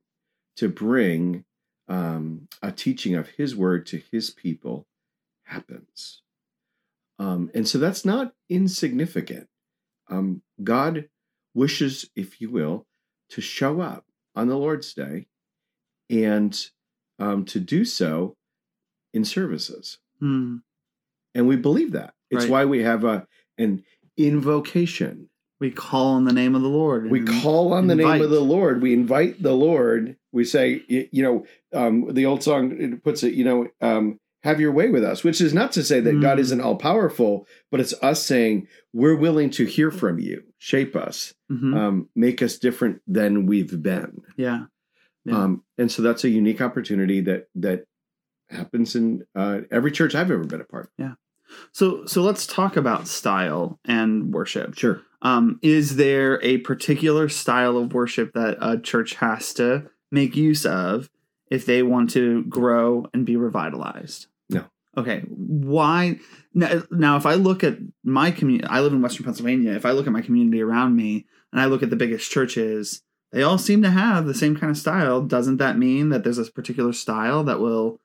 to 0.58 0.70
bring 0.70 1.46
um, 1.88 2.48
a 2.62 2.72
teaching 2.72 3.16
of 3.16 3.30
His 3.30 3.56
word 3.56 3.86
to 3.88 4.02
His 4.12 4.30
people, 4.30 4.88
happens. 5.44 6.22
Um, 7.20 7.52
and 7.54 7.68
so 7.68 7.78
that's 7.78 8.06
not 8.06 8.34
insignificant. 8.50 9.48
Um, 10.10 10.42
God 10.64 11.10
wishes, 11.54 12.10
if 12.16 12.42
you 12.42 12.50
will, 12.50 12.88
to 13.30 13.42
show 13.42 13.82
up 13.82 14.06
on 14.36 14.48
the 14.48 14.58
Lord's 14.58 14.94
Day 14.94 15.28
and 16.10 16.58
um, 17.20 17.46
to 17.46 17.60
do 17.60 17.86
so 17.86 18.36
in 19.14 19.24
services. 19.26 20.00
Hmm. 20.20 20.58
And 21.36 21.48
we 21.48 21.56
believe 21.56 21.92
that. 21.92 22.14
It's 22.30 22.46
Right. 22.46 22.52
why 22.52 22.66
we 22.66 22.84
have 22.84 23.04
a 23.04 23.28
an 23.58 23.84
invocation, 24.18 25.30
We 25.62 25.72
call 25.72 26.16
on 26.16 26.26
the 26.26 26.34
name 26.34 26.56
of 26.56 26.64
the 26.64 26.68
Lord. 26.68 27.10
We 27.10 27.24
call 27.24 27.72
on 27.72 27.88
the 27.88 27.96
name 27.96 28.22
of 28.22 28.30
the 28.32 28.42
Lord. 28.42 28.82
We 28.82 28.94
invite 28.94 29.42
the 29.42 29.54
Lord. 29.54 30.18
We 30.34 30.44
say, 30.44 30.84
you 30.88 31.22
know, 31.24 31.46
um, 31.72 32.14
the 32.14 32.26
old 32.26 32.42
song 32.44 32.76
it 32.82 33.04
puts 33.04 33.22
it, 33.24 33.36
you 33.36 33.46
know, 33.46 33.68
um, 33.80 34.20
have 34.44 34.60
your 34.60 34.72
way 34.72 34.90
with 34.90 35.04
us, 35.04 35.24
which 35.24 35.40
is 35.40 35.54
not 35.54 35.72
to 35.74 35.84
say 35.84 36.00
that 36.00 36.20
God 36.20 36.38
Mm. 36.40 36.42
isn't 36.42 36.62
all 36.62 36.76
powerful, 36.76 37.48
but 37.70 37.80
it's 37.80 37.94
us 38.02 38.24
saying 38.24 38.68
we're 38.92 39.16
willing 39.16 39.52
to 39.52 39.66
hear 39.66 39.92
from 39.92 40.18
you, 40.18 40.42
shape 40.58 40.96
us, 40.96 41.36
Mhm. 41.52 41.76
um, 41.78 42.10
make 42.16 42.42
us 42.42 42.58
different 42.58 43.02
than 43.08 43.46
we've 43.46 43.82
been. 43.84 44.22
yeah. 44.36 44.66
Yeah. 45.26 45.38
Um, 45.44 45.64
and 45.78 45.92
so 45.92 46.02
that's 46.02 46.24
a 46.24 46.30
unique 46.30 46.60
opportunity 46.62 47.22
that 47.22 47.48
that 47.54 47.86
happens 48.50 48.96
in 48.96 49.22
uh, 49.36 49.62
every 49.70 49.92
church 49.92 50.16
I've 50.16 50.32
ever 50.32 50.44
been 50.44 50.62
a 50.62 50.66
part 50.66 50.90
of. 50.98 51.16
So 51.72 52.06
so 52.08 52.24
let's 52.24 52.48
talk 52.48 52.76
about 52.76 53.08
style 53.08 53.80
and 53.86 54.34
worship. 54.34 54.74
Sure. 54.76 55.02
Um, 55.22 55.60
is 55.62 55.98
there 55.98 56.42
a 56.44 56.58
particular 56.60 57.30
style 57.30 57.78
of 57.78 57.94
worship 57.94 58.34
that 58.34 58.58
a 58.60 58.80
church 58.80 59.16
has 59.16 59.54
to 59.56 59.90
make 60.12 60.36
use 60.36 60.66
of 60.66 61.10
if 61.50 61.66
they 61.66 61.84
want 61.84 62.10
to 62.12 62.44
grow 62.46 63.06
and 63.14 63.26
be 63.26 63.36
revitalized? 63.36 64.28
No. 64.50 64.66
Okay. 64.98 65.22
Why? 65.28 66.20
Now, 66.54 66.84
now 66.90 67.18
if 67.18 67.26
I 67.26 67.36
look 67.36 67.64
at 67.64 67.78
my 68.04 68.32
community, 68.32 68.68
I 68.68 68.82
live 68.82 68.94
in 68.94 69.02
Western 69.02 69.26
Pennsylvania. 69.26 69.74
If 69.74 69.86
I 69.86 69.92
look 69.92 70.08
at 70.08 70.14
my 70.14 70.22
community 70.22 70.62
around 70.62 70.96
me 70.96 71.28
and 71.52 71.62
I 71.62 71.66
look 71.66 71.84
at 71.84 71.92
the 71.92 71.96
biggest 71.96 72.32
churches, 72.32 73.04
they 73.32 73.44
all 73.44 73.58
seem 73.58 73.82
to 73.84 73.92
have 73.92 74.26
the 74.26 74.34
same 74.34 74.58
kind 74.58 74.72
of 74.72 74.78
style. 74.78 75.22
Doesn't 75.22 75.58
that 75.58 75.78
mean 75.78 76.10
that 76.10 76.24
there's 76.24 76.40
a 76.40 76.52
particular 76.52 76.94
style 76.94 77.44
that 77.44 77.60
will 77.60 78.00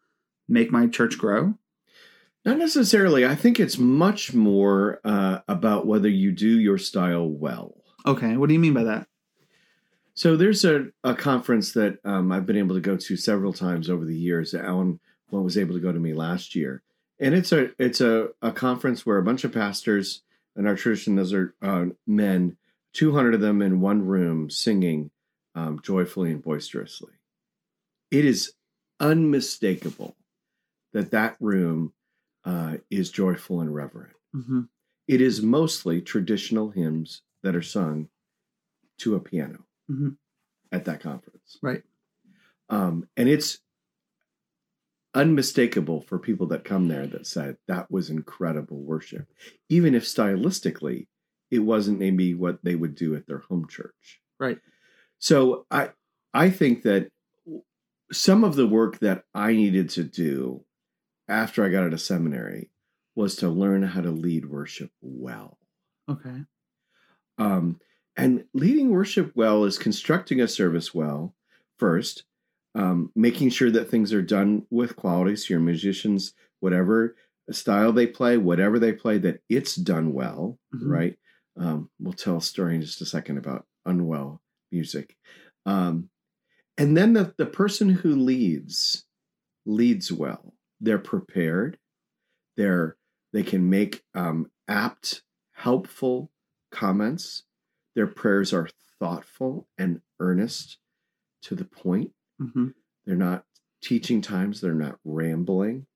make 0.49 0.71
my 0.71 0.87
church 0.87 1.19
grow? 1.19 1.55
Not 2.47 2.59
necessarily. 2.59 3.27
I 3.27 3.35
think 3.35 3.59
it's 3.59 3.77
much 3.77 4.33
more 4.33 5.01
uh, 5.05 5.41
about 5.49 5.85
whether 5.85 6.09
you 6.09 6.31
do 6.31 6.61
your 6.61 6.79
style 6.79 7.29
well. 7.29 7.75
Okay. 8.07 8.37
What 8.37 8.47
do 8.47 8.55
you 8.55 8.61
mean 8.61 8.73
by 8.73 8.85
that? 8.85 9.09
So 10.15 10.37
there's 10.37 10.65
a, 10.65 10.87
a 11.03 11.15
conference 11.15 11.73
that 11.73 11.99
um, 12.05 12.31
I've 12.31 12.47
been 12.47 12.57
able 12.57 12.77
to 12.77 12.81
go 12.81 12.97
to 12.97 13.17
several 13.17 13.53
times 13.53 13.91
over 13.91 14.05
the 14.05 14.17
years. 14.17 14.55
Alan 14.55 15.01
was 15.31 15.59
able 15.59 15.75
to 15.75 15.81
go 15.81 15.91
to 15.91 15.99
me 15.99 16.15
last 16.15 16.55
year, 16.55 16.83
and 17.19 17.35
it's 17.35 17.51
a 17.51 17.71
it's 17.81 18.01
a, 18.01 18.29
a 18.41 18.53
conference 18.53 19.05
where 19.05 19.19
a 19.19 19.25
bunch 19.25 19.43
of 19.43 19.53
pastors 19.53 20.23
in 20.57 20.69
our 20.69 20.77
tradition, 20.77 21.17
those 21.17 21.33
are 21.33 21.53
uh, 21.61 21.87
men, 22.07 22.57
two 22.93 23.13
hundred 23.13 23.35
of 23.35 23.41
them 23.41 23.61
in 23.61 23.81
one 23.81 24.07
room 24.07 24.49
singing 24.49 25.11
um, 25.57 25.81
joyfully 25.83 26.31
and 26.31 26.43
boisterously. 26.43 27.13
It 28.13 28.25
is 28.25 28.53
unmistakable 29.01 30.17
that 30.93 31.11
that 31.11 31.37
room 31.41 31.93
uh, 32.47 32.79
is 32.91 33.11
joyful 33.11 33.61
and 33.61 33.75
reverent. 33.75 34.15
Mm-hmm. 34.35 34.63
It 35.09 35.21
is 35.21 35.43
mostly 35.43 36.01
traditional 36.01 36.71
hymns 36.71 37.23
that 37.43 37.55
are 37.55 37.63
sung 37.63 38.09
to 38.99 39.15
a 39.17 39.21
piano 39.21 39.67
Mhm. 39.91 40.17
at 40.73 40.85
that 40.87 41.01
conference. 41.01 41.59
Right. 41.63 41.83
Um, 42.71 43.09
and 43.17 43.29
it's 43.29 43.61
unmistakable 45.15 46.01
for 46.03 46.19
people 46.19 46.47
that 46.49 46.65
come 46.65 46.89
there 46.89 47.07
that 47.07 47.27
said 47.27 47.57
that 47.69 47.91
was 47.91 48.11
incredible 48.11 48.83
worship, 48.83 49.27
even 49.69 49.95
if 49.95 50.05
stylistically 50.05 51.07
it 51.51 51.61
wasn't 51.61 51.99
maybe 51.99 52.35
what 52.35 52.63
they 52.65 52.75
would 52.75 52.95
do 52.95 53.15
at 53.15 53.27
their 53.27 53.39
home 53.39 53.67
church. 53.69 54.21
Right. 54.39 54.59
So 55.19 55.67
I 55.71 55.91
I 56.35 56.51
think 56.51 56.83
that 56.83 57.09
some 58.13 58.45
of 58.45 58.57
the 58.57 58.67
work 58.67 58.99
that 58.99 59.25
I 59.35 59.53
needed 59.55 59.89
to 59.91 60.05
do 60.05 60.66
after 61.29 61.65
I 61.65 61.69
got 61.69 61.85
out 61.85 61.93
of 61.93 62.01
seminary 62.01 62.71
was 63.15 63.37
to 63.37 63.49
learn 63.49 63.83
how 63.83 64.01
to 64.03 64.11
lead 64.11 64.47
worship 64.47 64.91
well. 65.01 65.59
Okay. 66.09 66.45
Um, 67.39 67.81
and 68.17 68.45
leading 68.55 68.91
worship 68.91 69.33
well 69.35 69.65
is 69.65 69.79
constructing 69.79 70.41
a 70.41 70.49
service 70.49 70.95
well 70.95 71.35
first, 71.79 72.25
um, 72.75 73.13
making 73.15 73.51
sure 73.51 73.71
that 73.71 73.91
things 73.91 74.13
are 74.13 74.23
done 74.23 74.67
with 74.71 74.97
quality. 74.97 75.37
So 75.37 75.55
your 75.55 75.61
musicians, 75.61 76.33
whatever 76.61 77.17
style 77.51 77.93
they 77.93 78.07
play, 78.07 78.39
whatever 78.39 78.79
they 78.79 78.93
play, 78.93 79.19
that 79.19 79.41
it's 79.49 79.77
done 79.77 80.13
well, 80.13 80.59
Mhm. 80.75 80.89
right? 80.91 81.19
Um, 81.57 81.91
we'll 81.99 82.13
tell 82.15 82.39
a 82.39 82.43
story 82.43 82.75
in 82.75 82.83
just 82.83 83.01
a 83.01 83.07
second 83.07 83.39
about 83.39 83.67
unwell 83.85 84.43
music. 84.73 85.17
Um, 85.65 86.11
and 86.79 86.97
then 86.97 87.13
the, 87.13 87.35
the 87.39 87.47
person 87.47 87.89
who 87.89 88.15
leads 88.15 89.05
leads 89.65 90.13
well. 90.13 90.55
They're 90.81 90.99
prepared. 90.99 91.79
They're 92.57 92.97
they 93.33 93.43
can 93.43 93.69
make 93.69 94.03
um, 94.15 94.51
apt, 94.69 95.23
helpful 95.53 96.31
comments. 96.71 97.43
Their 97.95 98.07
prayers 98.07 98.53
are 98.53 98.69
thoughtful 98.99 99.69
and 99.79 100.01
earnest 100.21 100.79
to 101.43 101.55
the 101.55 101.65
point. 101.65 102.13
Mm-hmm. 102.41 102.69
They're 103.05 103.17
not 103.17 103.45
teaching 103.83 104.21
times. 104.23 104.61
They're 104.61 104.75
not 104.75 104.99
rambling. 105.05 105.87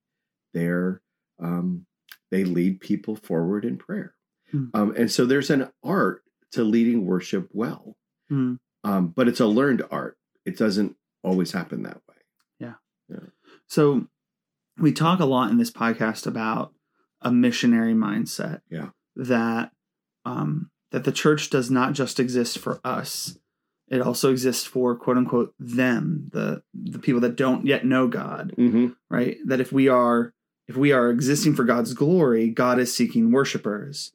They're 0.53 1.01
um, 1.39 1.85
they 2.29 2.43
lead 2.43 2.79
people 2.79 3.15
forward 3.15 3.65
in 3.65 3.77
prayer. 3.77 4.13
Hmm. 4.51 4.65
Um, 4.73 4.93
and 4.95 5.11
so 5.11 5.25
there's 5.25 5.49
an 5.49 5.69
art 5.83 6.23
to 6.51 6.63
leading 6.63 7.05
worship 7.05 7.49
well, 7.53 7.95
Mm. 8.31 8.59
um, 8.83 9.07
but 9.09 9.27
it's 9.27 9.39
a 9.39 9.45
learned 9.47 9.83
art. 9.91 10.17
It 10.45 10.57
doesn't 10.57 10.95
always 11.23 11.51
happen 11.51 11.83
that 11.83 12.01
way. 12.07 12.15
Yeah. 12.59 12.73
So 13.67 14.07
we 14.77 14.91
talk 14.91 15.19
a 15.19 15.25
lot 15.25 15.51
in 15.51 15.57
this 15.57 15.71
podcast 15.71 16.25
about 16.25 16.73
a 17.21 17.31
missionary 17.31 17.93
mindset. 17.93 18.61
Yeah. 18.69 18.89
That 19.15 19.71
um 20.25 20.69
that 20.91 21.03
the 21.03 21.11
church 21.11 21.49
does 21.49 21.69
not 21.71 21.93
just 21.93 22.19
exist 22.19 22.57
for 22.59 22.79
us. 22.83 23.37
It 23.89 24.01
also 24.01 24.31
exists 24.31 24.65
for 24.65 24.95
quote 24.95 25.17
unquote 25.17 25.53
them, 25.59 26.29
the 26.31 26.63
the 26.73 26.99
people 26.99 27.21
that 27.21 27.35
don't 27.35 27.65
yet 27.65 27.85
know 27.85 28.07
God, 28.07 28.53
Mm-hmm. 28.57 28.87
right? 29.09 29.37
That 29.45 29.59
if 29.61 29.71
we 29.71 29.87
are 29.89 30.33
if 30.67 30.77
we 30.77 30.91
are 30.93 31.09
existing 31.09 31.55
for 31.55 31.63
God's 31.65 31.93
glory, 31.93 32.49
God 32.49 32.79
is 32.79 32.95
seeking 32.95 33.31
worshipers. 33.31 34.13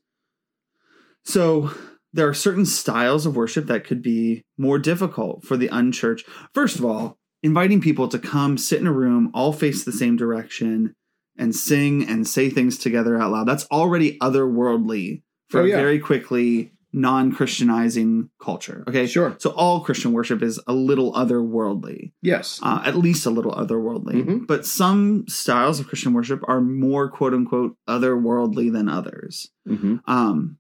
So 1.25 1.71
there 2.13 2.29
are 2.29 2.35
certain 2.35 2.65
styles 2.65 3.27
of 3.27 3.37
worship 3.37 3.67
that 3.67 3.85
could 3.85 4.01
be 4.01 4.45
more 4.57 4.79
difficult 4.79 5.45
for 5.45 5.57
the 5.57 5.69
unchurched. 5.69 6.27
First 6.55 6.79
of 6.79 6.85
all, 6.85 7.19
inviting 7.47 7.81
people 7.81 8.09
to 8.09 8.19
come 8.19 8.59
sit 8.59 8.81
in 8.81 8.87
a 8.87 8.93
room, 8.93 9.31
all 9.33 9.53
face 9.53 9.85
the 9.85 9.93
same 9.93 10.17
direction, 10.17 10.95
and 11.39 11.55
sing 11.55 12.07
and 12.09 12.27
say 12.27 12.51
things 12.51 12.77
together 12.79 13.19
out 13.19 13.31
loud. 13.33 13.49
That's 13.49 13.65
already 13.67 14.19
otherworldly 14.19 15.23
for 15.49 15.61
Oh, 15.61 15.65
a 15.65 15.69
yeah. 15.69 15.77
very 15.77 15.99
quickly 15.99 16.73
non-Christianizing 16.93 18.31
culture. 18.43 18.83
Okay. 18.89 19.07
Sure. 19.07 19.37
So 19.39 19.51
all 19.51 19.81
Christian 19.81 20.13
worship 20.13 20.43
is 20.43 20.59
a 20.67 20.73
little 20.73 21.13
otherworldly 21.13 22.13
Yes. 22.23 22.59
uh, 22.63 22.83
at 22.85 22.97
least 22.97 23.27
a 23.27 23.31
little 23.31 23.53
otherworldly. 23.53 24.25
Mhm. 24.25 24.47
But 24.47 24.65
some 24.67 25.25
styles 25.29 25.79
of 25.79 25.89
Christian 25.89 26.15
worship 26.15 26.41
are 26.49 26.61
more 26.61 27.11
quote 27.11 27.35
unquote 27.35 27.77
otherworldly 27.89 28.73
than 28.73 28.89
others. 28.89 29.51
Mm-hmm. 29.69 29.97
Um, 30.07 30.57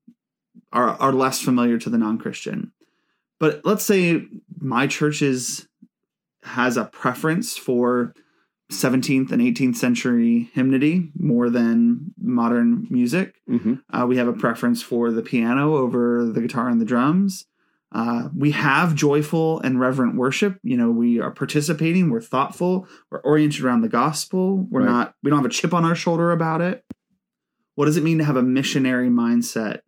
are 0.72 0.90
are 1.00 1.12
less 1.12 1.40
familiar 1.40 1.78
to 1.78 1.88
the 1.90 1.98
non 1.98 2.18
Christian. 2.18 2.72
But 3.38 3.60
let's 3.64 3.84
say 3.84 4.26
my 4.60 4.86
church 4.86 5.22
is 5.22 5.66
has 6.46 6.76
a 6.76 6.84
preference 6.86 7.56
for 7.56 8.14
17th 8.72 9.30
and 9.30 9.40
18th 9.40 9.76
century 9.76 10.50
hymnody 10.52 11.10
more 11.18 11.50
than 11.50 12.12
modern 12.20 12.86
music. 12.90 13.36
Mm-hmm. 13.48 13.74
Uh, 13.92 14.06
we 14.06 14.16
have 14.16 14.26
a 14.28 14.32
preference 14.32 14.82
for 14.82 15.12
the 15.12 15.22
piano 15.22 15.76
over 15.76 16.24
the 16.24 16.40
guitar 16.40 16.68
and 16.68 16.80
the 16.80 16.84
drums. 16.84 17.46
Uh, 17.92 18.28
we 18.36 18.50
have 18.50 18.94
joyful 18.96 19.60
and 19.60 19.78
reverent 19.78 20.16
worship. 20.16 20.58
You 20.64 20.76
know, 20.76 20.90
we 20.90 21.20
are 21.20 21.30
participating. 21.30 22.10
We're 22.10 22.20
thoughtful. 22.20 22.88
We're 23.10 23.20
oriented 23.20 23.64
around 23.64 23.82
the 23.82 23.88
gospel. 23.88 24.66
We're 24.68 24.80
Right. 24.80 24.90
not. 24.90 25.14
We 25.22 25.30
don't 25.30 25.38
have 25.38 25.46
a 25.46 25.54
chip 25.54 25.72
on 25.72 25.84
our 25.84 25.94
shoulder 25.94 26.32
about 26.32 26.60
it. 26.60 26.84
What 27.76 27.84
does 27.84 27.96
it 27.96 28.02
mean 28.02 28.18
to 28.18 28.24
have 28.24 28.36
a 28.36 28.42
missionary 28.42 29.08
mindset, 29.08 29.80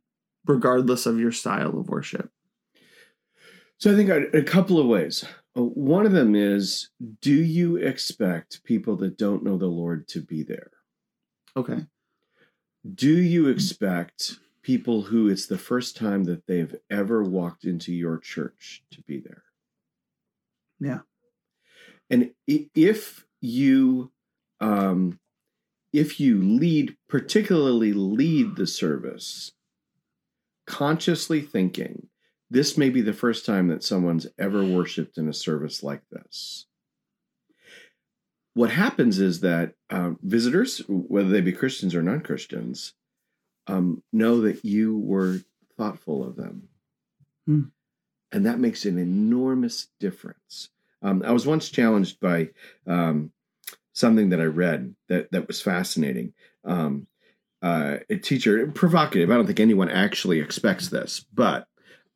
regardless 0.46 1.06
of 1.06 1.18
your 1.18 1.32
style 1.32 1.78
of 1.80 1.88
worship? 1.88 2.30
So 3.78 3.92
I 3.92 3.96
think 3.96 4.08
a, 4.10 4.38
a 4.38 4.42
couple 4.42 4.78
of 4.78 4.86
ways. 4.86 5.24
Uh, 5.56 5.62
One 5.62 6.06
of 6.06 6.12
them 6.12 6.34
is 6.34 6.90
do 7.20 7.34
you 7.34 7.76
expect 7.76 8.64
people 8.64 8.96
that 8.96 9.18
don't 9.18 9.42
know 9.42 9.56
the 9.56 9.66
Lord 9.66 10.08
to 10.08 10.20
be 10.20 10.42
there? 10.42 10.70
Okay. 11.56 11.86
Do 12.94 13.16
you 13.20 13.48
expect 13.48 14.38
people 14.62 15.02
who 15.02 15.28
it's 15.28 15.46
the 15.46 15.58
first 15.58 15.96
time 15.96 16.24
that 16.24 16.46
they've 16.46 16.74
ever 16.90 17.22
walked 17.22 17.64
into 17.64 17.92
your 17.92 18.18
church 18.18 18.82
to 18.90 19.02
be 19.02 19.18
there? 19.18 19.42
Yeah. 20.80 21.00
And 22.10 22.30
if 22.46 23.26
you 23.40 24.10
um 24.60 25.18
if 25.92 26.20
you 26.20 26.42
lead 26.42 26.96
particularly 27.08 27.92
lead 27.92 28.56
the 28.56 28.66
service 28.66 29.52
consciously 30.66 31.40
thinking 31.40 32.08
this 32.50 32.78
may 32.78 32.90
be 32.90 33.00
the 33.00 33.12
first 33.12 33.44
time 33.44 33.68
that 33.68 33.84
someone's 33.84 34.26
ever 34.38 34.64
worshiped 34.64 35.18
in 35.18 35.28
a 35.28 35.34
service 35.34 35.82
like 35.82 36.02
this. 36.10 36.66
What 38.54 38.70
happens 38.70 39.18
is 39.18 39.40
that 39.40 39.74
uh, 39.90 40.12
visitors, 40.22 40.82
whether 40.88 41.28
they 41.28 41.40
be 41.40 41.52
Christians 41.52 41.94
or 41.94 42.02
non 42.02 42.20
Christians, 42.20 42.94
um, 43.66 44.02
know 44.12 44.40
that 44.40 44.64
you 44.64 44.98
were 44.98 45.40
thoughtful 45.76 46.26
of 46.26 46.36
them. 46.36 46.68
Hmm. 47.46 47.62
And 48.32 48.44
that 48.46 48.58
makes 48.58 48.84
an 48.84 48.98
enormous 48.98 49.88
difference. 50.00 50.70
Um, 51.02 51.22
I 51.24 51.32
was 51.32 51.46
once 51.46 51.70
challenged 51.70 52.18
by 52.20 52.50
um, 52.86 53.30
something 53.92 54.30
that 54.30 54.40
I 54.40 54.44
read 54.44 54.94
that, 55.08 55.30
that 55.32 55.46
was 55.46 55.62
fascinating. 55.62 56.32
Um, 56.64 57.06
uh, 57.62 57.98
a 58.08 58.16
teacher, 58.16 58.66
provocative. 58.68 59.30
I 59.30 59.34
don't 59.34 59.46
think 59.46 59.60
anyone 59.60 59.88
actually 59.88 60.40
expects 60.40 60.88
this, 60.88 61.24
but 61.32 61.66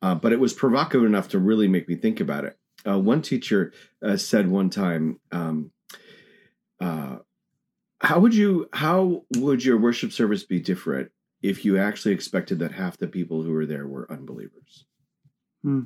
uh, 0.03 0.13
but 0.13 0.33
it 0.33 0.39
was 0.39 0.51
provocative 0.51 1.05
enough 1.05 1.29
to 1.29 1.39
really 1.39 1.69
make 1.69 1.87
me 1.87 1.95
think 1.95 2.19
about 2.19 2.43
it. 2.43 2.57
Uh, 2.85 2.99
one 2.99 3.21
teacher 3.21 3.71
uh, 4.05 4.17
said 4.17 4.49
one 4.49 4.69
time, 4.69 5.17
um, 5.31 5.71
uh, 6.81 7.19
"How 8.01 8.19
would 8.19 8.35
you 8.35 8.67
how 8.73 9.23
would 9.37 9.63
your 9.63 9.77
worship 9.77 10.11
service 10.11 10.43
be 10.43 10.59
different 10.59 11.11
if 11.41 11.63
you 11.63 11.77
actually 11.77 12.13
expected 12.13 12.59
that 12.59 12.73
half 12.73 12.97
the 12.97 13.07
people 13.07 13.43
who 13.43 13.53
were 13.53 13.65
there 13.65 13.87
were 13.87 14.11
unbelievers?" 14.11 14.83
Hmm. 15.63 15.83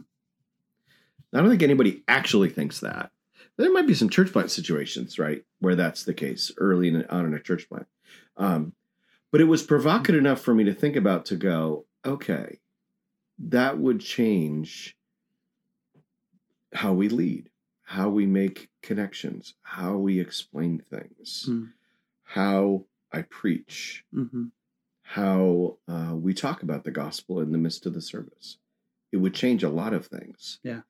I 1.31 1.39
don't 1.39 1.49
think 1.51 1.61
anybody 1.61 2.03
actually 2.07 2.49
thinks 2.49 2.79
that. 2.79 3.11
There 3.57 3.71
might 3.71 3.85
be 3.85 3.93
some 3.93 4.09
church 4.09 4.31
plant 4.31 4.49
situations, 4.49 5.19
right, 5.19 5.43
where 5.59 5.75
that's 5.75 6.03
the 6.03 6.13
case 6.15 6.51
early 6.57 6.87
in, 6.87 7.05
on 7.05 7.25
in 7.25 7.35
a 7.35 7.39
church 7.39 7.69
plant. 7.69 7.87
Um, 8.35 8.73
but 9.31 9.41
it 9.41 9.45
was 9.45 9.61
provocative 9.61 10.19
enough 10.19 10.41
for 10.41 10.55
me 10.55 10.63
to 10.63 10.73
think 10.73 10.95
about 10.95 11.25
to 11.25 11.35
go, 11.35 11.85
okay, 12.03 12.59
that 13.39 13.77
would 13.77 13.99
change 13.99 14.95
how 16.73 16.93
we 16.93 17.09
lead, 17.09 17.49
how 17.83 18.09
we 18.09 18.25
make 18.25 18.69
connections, 18.81 19.55
how 19.61 19.95
we 19.97 20.19
explain 20.19 20.79
things, 20.79 21.45
Mm. 21.47 21.71
how 22.23 22.85
I 23.11 23.21
preach, 23.23 24.03
Mm-hmm. 24.13 24.45
how 25.01 25.77
uh, 25.87 26.13
we 26.15 26.33
talk 26.33 26.63
about 26.63 26.83
the 26.83 26.91
gospel 26.91 27.39
in 27.39 27.51
the 27.51 27.57
midst 27.57 27.85
of 27.85 27.93
the 27.93 28.01
service. 28.01 28.57
It 29.11 29.17
would 29.17 29.33
change 29.33 29.63
a 29.63 29.69
lot 29.69 29.93
of 29.93 30.05
things. 30.07 30.59
Yeah. 30.63 30.81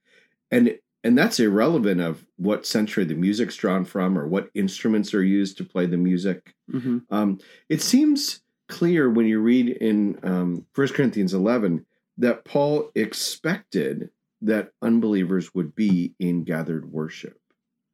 And 0.51 0.79
and 1.03 1.15
that's 1.17 1.39
irrelevant 1.39 2.01
of 2.01 2.25
what 2.37 2.65
century 2.65 3.05
the 3.05 3.13
music's 3.13 3.55
drawn 3.55 3.85
from 3.85 4.17
or 4.17 4.27
what 4.27 4.49
instruments 4.55 5.13
are 5.13 5.23
used 5.23 5.55
to 5.57 5.63
play 5.63 5.85
the 5.85 5.95
music. 5.95 6.55
Mm-hmm. 6.71 6.97
Um, 7.11 7.39
it 7.69 7.81
seems 7.81 8.41
clear 8.67 9.09
when 9.09 9.27
you 9.27 9.39
read 9.39 9.69
in 9.69 10.19
um, 10.23 10.65
1 10.75 10.87
Corinthians 10.89 11.33
11 11.35 11.85
that 12.17 12.45
Paul 12.45 12.91
expected 12.95 14.09
that 14.41 14.71
unbelievers 14.81 15.53
would 15.53 15.75
be 15.75 16.13
in 16.19 16.43
gathered 16.43 16.91
worship. 16.91 17.39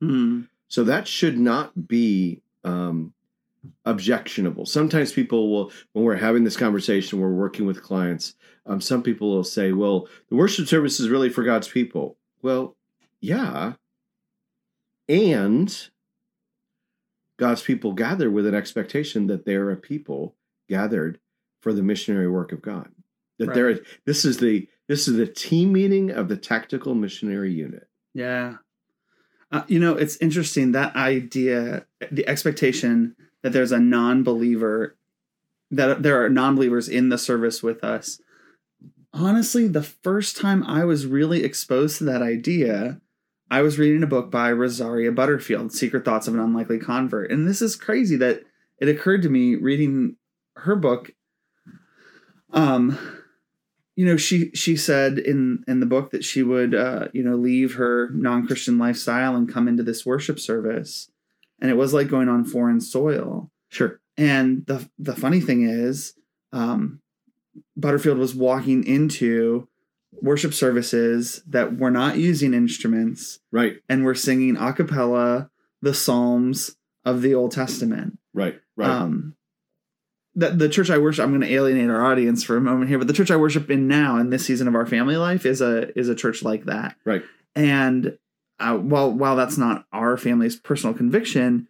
Mm. 0.04 0.48
So 0.68 0.84
that 0.84 1.08
should 1.08 1.38
not 1.38 1.88
be 1.88 2.42
um, 2.64 3.14
objectionable. 3.86 4.66
Sometimes 4.66 5.12
people 5.14 5.52
will, 5.52 5.72
when 5.94 6.04
we're 6.06 6.16
having 6.16 6.44
this 6.44 6.58
conversation, 6.58 7.20
we're 7.20 7.30
working 7.30 7.66
with 7.66 7.84
clients, 7.84 8.36
um, 8.66 8.82
some 8.82 9.04
people 9.04 9.30
will 9.30 9.44
say, 9.44 9.72
well, 9.72 10.08
the 10.30 10.36
worship 10.36 10.68
service 10.68 11.00
is 11.00 11.10
really 11.10 11.30
for 11.30 11.44
God's 11.44 11.68
people. 11.68 12.18
Well, 12.42 12.76
yeah. 13.22 13.74
And 15.08 15.90
God's 17.38 17.62
people 17.62 17.94
gather 17.94 18.30
with 18.32 18.46
an 18.46 18.56
expectation 18.56 19.28
that 19.28 19.46
they're 19.46 19.72
a 19.72 19.78
people 19.78 20.36
gathered 20.70 21.20
for 21.62 21.74
the 21.74 21.84
missionary 21.84 22.30
work 22.30 22.52
of 22.52 22.62
God. 22.62 22.90
That 23.46 23.50
Right. 23.50 23.56
there 23.56 23.80
this 24.06 24.26
is 24.26 24.38
the 24.38 24.68
this 24.88 25.08
is 25.08 25.18
the 25.18 25.28
team 25.28 25.72
meeting 25.74 26.12
of 26.12 26.28
the 26.28 26.38
tactical 26.38 26.96
missionary 26.96 27.54
unit. 27.54 27.88
Yeah. 28.14 28.56
Uh, 29.52 29.64
you 29.68 29.80
know, 29.80 29.96
it's 29.96 30.18
interesting 30.18 30.72
that 30.72 30.96
idea, 30.96 31.86
the 32.12 32.28
expectation 32.28 33.16
that 33.44 33.54
there's 33.54 33.72
a 33.72 33.80
non 33.80 34.24
believer, 34.24 34.98
that 35.72 36.04
there 36.04 36.24
are 36.24 36.30
non 36.30 36.56
believers 36.56 36.90
in 36.90 37.10
the 37.10 37.18
service 37.18 37.62
with 37.62 37.84
us. 37.84 38.20
Honestly, 39.14 39.68
the 39.68 39.84
first 39.84 40.38
time 40.38 40.64
I 40.64 40.86
was 40.86 41.06
really 41.06 41.44
exposed 41.44 42.00
to 42.00 42.04
that 42.06 42.24
idea, 42.24 43.00
I 43.52 43.62
was 43.62 43.78
reading 43.78 44.02
a 44.02 44.08
book 44.08 44.32
by 44.32 44.52
Rosaria 44.52 45.12
Butterfield, 45.12 45.72
Secret 45.72 46.04
Thoughts 46.04 46.28
of 46.28 46.34
an 46.34 46.40
Unlikely 46.40 46.80
Convert. 46.80 47.30
And 47.30 47.48
this 47.48 47.62
is 47.62 47.76
crazy 47.76 48.16
that 48.16 48.42
it 48.80 48.90
occurred 48.90 49.22
to 49.22 49.30
me 49.30 49.56
reading 49.56 50.16
her 50.56 50.76
book. 50.76 51.12
Um, 52.52 52.98
you 53.96 54.06
know 54.06 54.18
she 54.18 54.50
she 54.52 54.76
said 54.76 55.20
in 55.20 55.64
in 55.68 55.80
the 55.80 55.86
book 55.86 56.12
that 56.12 56.24
she 56.24 56.42
would 56.44 56.74
uh 56.74 57.08
you 57.14 57.24
know 57.24 57.36
leave 57.36 57.76
her 57.76 58.10
non-christian 58.12 58.78
lifestyle 58.78 59.36
and 59.36 59.52
come 59.52 59.68
into 59.68 59.84
this 59.84 60.06
worship 60.06 60.40
service 60.40 61.10
and 61.62 61.70
it 61.70 61.76
was 61.78 61.94
like 61.94 62.08
going 62.08 62.30
on 62.30 62.44
foreign 62.46 62.82
soil 62.82 63.50
Sure. 63.70 64.00
and 64.18 64.66
the 64.68 64.90
the 65.00 65.16
funny 65.16 65.40
thing 65.40 65.64
is 65.68 66.14
um 66.52 67.00
butterfield 67.78 68.18
was 68.18 68.34
walking 68.36 68.84
into 68.86 69.68
worship 70.22 70.54
services 70.54 71.44
that 71.48 71.78
were 71.78 71.92
not 71.92 72.18
using 72.18 72.54
instruments 72.54 73.40
Right. 73.52 73.78
and 73.90 74.04
were 74.04 74.16
singing 74.16 74.58
a 74.58 74.74
cappella 74.74 75.50
the 75.82 75.94
psalms 75.94 76.76
of 77.06 77.22
the 77.22 77.34
old 77.36 77.52
testament 77.52 78.18
Right. 78.34 78.60
Right. 78.76 78.90
um, 78.90 79.36
the, 80.36 80.50
the 80.50 80.70
church 80.70 80.90
I 80.90 80.98
worship, 80.98 81.24
I'm 81.24 81.32
going 81.32 81.42
to 81.42 81.54
alienate 81.54 81.90
our 81.90 82.06
audience 82.06 82.44
for 82.44 82.58
a 82.58 82.62
moment 82.62 82.90
here, 82.90 82.98
but 82.98 83.08
the 83.08 83.14
church 83.14 83.32
I 83.32 83.36
worship 83.36 83.70
in 83.70 83.88
now 83.88 84.18
in 84.18 84.30
this 84.30 84.46
season 84.46 84.68
of 84.68 84.76
our 84.76 84.86
family 84.86 85.18
life 85.18 85.46
is 85.46 85.62
a 85.62 85.98
is 85.98 86.10
a 86.10 86.16
church 86.16 86.44
like 86.44 86.66
that. 86.66 86.96
Right. 87.06 87.24
And 87.56 88.18
uh, 88.60 88.78
while 88.78 89.12
while 89.12 89.36
that's 89.36 89.58
not 89.58 89.86
our 89.92 90.18
family's 90.18 90.56
personal 90.56 90.96
conviction, 90.96 91.68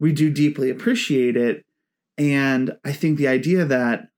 we 0.00 0.12
do 0.12 0.30
deeply 0.30 0.70
appreciate 0.70 1.36
it. 1.36 1.64
And 2.16 2.76
I 2.84 2.92
think 2.92 3.18
the 3.18 3.28
idea 3.28 3.64
that 3.66 4.08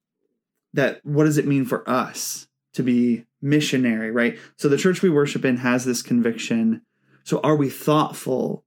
that 0.75 1.05
what 1.05 1.25
does 1.25 1.39
it 1.39 1.47
mean 1.47 1.65
for 1.65 1.89
us 1.89 2.47
to 2.75 2.83
be 2.83 3.25
missionary, 3.43 4.11
right? 4.11 4.39
So 4.57 4.69
the 4.69 4.77
church 4.77 5.03
we 5.03 5.11
worship 5.11 5.45
in 5.45 5.59
has 5.59 5.85
this 5.85 6.03
conviction. 6.03 6.83
So 7.25 7.41
are 7.41 7.57
we 7.57 7.69
thoughtful 7.69 8.65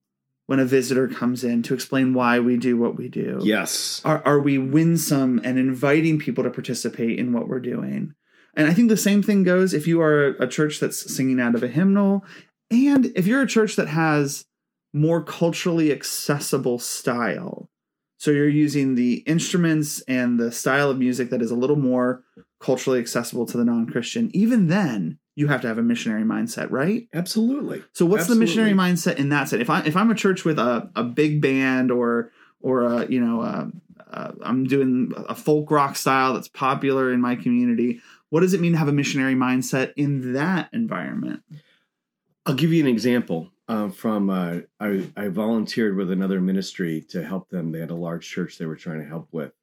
when 0.51 0.59
a 0.59 0.65
visitor 0.65 1.07
comes 1.07 1.45
in 1.45 1.63
to 1.63 1.73
explain 1.73 2.13
why 2.13 2.37
we 2.37 2.57
do 2.57 2.75
what 2.75 2.97
we 2.97 3.07
do? 3.07 3.39
yes. 3.41 4.01
are, 4.03 4.21
are 4.25 4.41
we 4.41 4.57
winsome 4.57 5.39
and 5.45 5.57
inviting 5.57 6.19
people 6.19 6.43
to 6.43 6.49
participate 6.49 7.17
in 7.17 7.31
what 7.31 7.47
we're 7.47 7.61
doing 7.61 8.13
and 8.57 8.67
i 8.67 8.73
think 8.73 8.89
the 8.89 8.97
same 8.97 9.23
thing 9.23 9.43
goes 9.43 9.73
if 9.73 9.87
you 9.87 10.01
are 10.01 10.35
a 10.41 10.47
church 10.49 10.81
that's 10.81 11.15
singing 11.15 11.39
out 11.39 11.55
of 11.55 11.63
a 11.63 11.69
hymnal 11.69 12.25
and 12.69 13.05
if 13.15 13.25
you're 13.25 13.41
a 13.41 13.47
church 13.47 13.77
that 13.77 13.87
has 13.87 14.43
more 14.91 15.23
culturally 15.23 15.89
accessible 15.89 16.77
style 16.77 17.69
so 18.17 18.29
you're 18.29 18.49
using 18.49 18.95
the 18.95 19.19
instruments 19.19 20.01
and 20.01 20.37
the 20.37 20.51
style 20.51 20.89
of 20.89 20.97
music 20.97 21.29
that 21.29 21.41
is 21.41 21.49
a 21.49 21.55
little 21.55 21.77
more 21.77 22.25
culturally 22.59 22.99
accessible 22.99 23.45
to 23.45 23.55
the 23.55 23.63
non-christian 23.63 24.29
even 24.33 24.67
then 24.67 25.17
you 25.35 25.47
have 25.47 25.61
to 25.61 25.67
have 25.67 25.77
a 25.77 25.83
missionary 25.83 26.23
mindset 26.23 26.69
right 26.71 27.07
Absolutely. 27.13 27.83
so 27.93 28.05
what's 28.05 28.27
the 28.27 28.35
missionary 28.35 28.73
mindset 28.73 29.17
in 29.17 29.29
that 29.29 29.49
sense? 29.49 29.61
If 29.61 29.69
I 29.69 29.81
if 29.81 29.95
I'm 29.95 30.11
a 30.11 30.15
church 30.15 30.45
with 30.45 30.59
a, 30.59 30.89
a 30.95 31.03
big 31.03 31.41
band 31.41 31.91
or 31.91 32.31
or 32.61 32.83
a, 32.83 33.07
you 33.07 33.19
know 33.19 33.41
uh, 33.41 33.67
uh, 34.11 34.31
I'm 34.43 34.65
doing 34.65 35.13
a 35.29 35.35
folk 35.35 35.71
rock 35.71 35.95
style 35.95 36.33
that's 36.33 36.47
popular 36.47 37.13
in 37.13 37.21
my 37.21 37.35
community, 37.35 38.01
what 38.29 38.41
does 38.41 38.53
it 38.53 38.61
mean 38.61 38.73
to 38.73 38.77
have 38.77 38.87
a 38.87 38.93
missionary 38.93 39.35
mindset 39.35 39.93
in 39.95 40.33
that 40.33 40.69
environment? 40.73 41.43
I'll 42.45 42.55
give 42.55 42.73
you 42.73 42.83
an 42.83 42.89
example 42.89 43.51
uh, 43.67 43.89
from 43.89 44.29
uh, 44.29 44.59
I, 44.79 45.07
I 45.15 45.29
volunteered 45.29 45.95
with 45.95 46.11
another 46.11 46.41
ministry 46.41 47.01
to 47.09 47.23
help 47.23 47.49
them. 47.49 47.71
They 47.71 47.79
had 47.79 47.91
a 47.91 47.95
large 47.95 48.27
church 48.27 48.57
they 48.57 48.65
were 48.65 48.75
trying 48.75 48.99
to 48.99 49.07
help 49.07 49.29
with, 49.31 49.53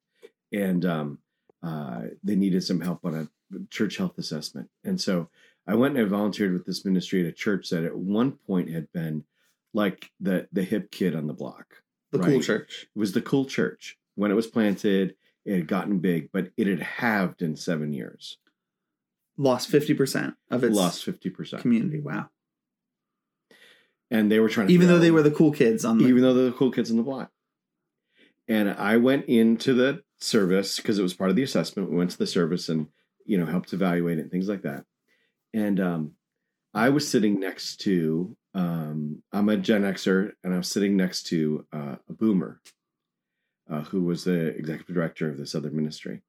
and 0.51 0.83
um, 0.85 1.19
uh, 1.61 2.03
they 2.23 2.35
needed 2.35 2.63
some 2.63 2.81
help 2.81 3.05
on 3.05 3.15
a 3.15 3.27
church 3.69 3.97
health 3.97 4.17
assessment. 4.17 4.69
And 4.83 4.99
so 4.99 5.29
I 5.69 5.75
went 5.75 5.95
and 5.95 6.03
I 6.03 6.09
volunteered 6.09 6.51
with 6.51 6.65
this 6.65 6.83
ministry 6.83 7.21
at 7.21 7.27
a 7.27 7.31
church 7.31 7.69
that 7.69 7.83
at 7.83 7.95
one 7.95 8.31
point 8.31 8.71
had 8.71 8.91
been 8.91 9.23
like 9.71 10.09
the 10.19 10.47
the 10.51 10.63
hip 10.63 10.89
kid 10.89 11.15
on 11.15 11.27
the 11.27 11.33
block. 11.33 11.83
The 12.11 12.17
cool 12.17 12.41
church. 12.41 12.87
It 12.95 12.99
was 12.99 13.11
the 13.11 13.21
cool 13.21 13.45
church 13.45 13.95
when 14.15 14.31
it 14.31 14.33
was 14.33 14.47
planted. 14.47 15.15
It 15.45 15.55
had 15.55 15.67
gotten 15.67 15.99
big, 15.99 16.31
but 16.31 16.49
it 16.57 16.65
had 16.65 16.81
halved 16.81 17.43
in 17.43 17.55
seven 17.55 17.93
years. 17.93 18.39
Lost 19.37 19.69
fifty 19.69 19.93
percent 19.93 20.33
of 20.49 20.63
its 20.63 20.75
lost 20.75 21.05
fifty 21.05 21.29
percent, 21.29 21.61
community. 21.61 21.99
Wow. 21.99 22.29
and 24.09 24.31
they 24.31 24.39
were 24.39 24.49
trying 24.49 24.67
to 24.67 24.73
Even 24.73 24.87
though 24.87 24.97
they 24.97 25.11
were 25.11 25.21
the 25.21 25.31
cool 25.31 25.51
kids 25.51 25.85
on 25.85 25.99
the 25.99 26.07
even 26.07 26.23
though 26.23 26.33
they're 26.33 26.45
the 26.45 26.51
cool 26.51 26.71
kids 26.71 26.89
on 26.89 26.97
the 26.97 27.03
block. 27.03 27.31
And 28.47 28.71
I 28.71 28.97
went 28.97 29.25
into 29.25 29.75
the 29.75 30.01
service 30.19 30.77
because 30.77 30.97
it 30.97 31.03
was 31.03 31.13
part 31.13 31.29
of 31.29 31.35
the 31.35 31.43
assessment. 31.43 31.91
We 31.91 31.97
went 31.97 32.09
to 32.09 32.17
the 32.17 32.25
service 32.25 32.69
and 32.69 32.87
you 33.25 33.37
know 33.37 33.45
helped 33.45 33.71
evaluate 33.71 34.17
it 34.17 34.23
and 34.23 34.31
things 34.31 34.49
like 34.49 34.63
that. 34.63 34.85
And 35.53 35.79
um, 35.79 36.11
I 36.73 36.89
was 36.89 37.07
sitting 37.07 37.39
next 37.39 37.77
to 37.81 38.35
um, 38.53 39.21
I'm 39.31 39.49
a 39.49 39.57
Gen 39.57 39.83
Xer, 39.83 40.31
and 40.43 40.53
I 40.53 40.57
was 40.57 40.67
sitting 40.67 40.97
next 40.97 41.23
to 41.27 41.65
uh, 41.71 41.95
a 42.07 42.13
Boomer, 42.13 42.61
uh, 43.69 43.81
who 43.81 44.03
was 44.03 44.23
the 44.23 44.47
executive 44.47 44.95
director 44.95 45.29
of 45.29 45.37
this 45.37 45.53
other 45.53 45.69
ministry. 45.69 46.21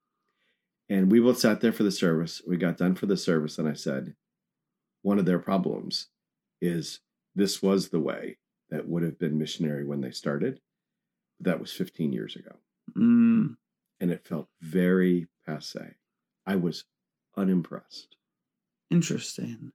And 0.89 1.11
we 1.11 1.21
both 1.21 1.39
sat 1.39 1.61
there 1.61 1.73
for 1.73 1.83
the 1.83 1.93
service. 1.93 2.43
We 2.47 2.57
got 2.57 2.77
done 2.77 2.95
for 2.95 3.07
the 3.07 3.17
service, 3.17 3.59
and 3.59 3.69
I 3.69 3.75
said, 3.75 4.15
one 5.03 5.19
of 5.19 5.25
their 5.25 5.39
problems 5.39 6.09
is 6.61 7.01
this 7.35 7.63
was 7.63 7.89
the 7.89 8.01
way 8.01 8.37
that 8.69 8.87
would 8.87 9.03
have 9.03 9.19
been 9.19 9.39
missionary 9.39 9.85
when 9.85 10.01
they 10.01 10.11
started. 10.11 10.61
But 11.41 11.53
That 11.53 11.61
was 11.61 11.73
15 11.73 12.13
years 12.13 12.37
ago. 12.37 12.57
Interesting. 18.91 19.73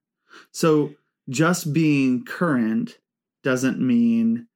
So 0.51 0.93
just 1.29 1.73
being 1.73 2.25
current 2.25 2.99
doesn't 3.43 3.79
mean 3.79 4.47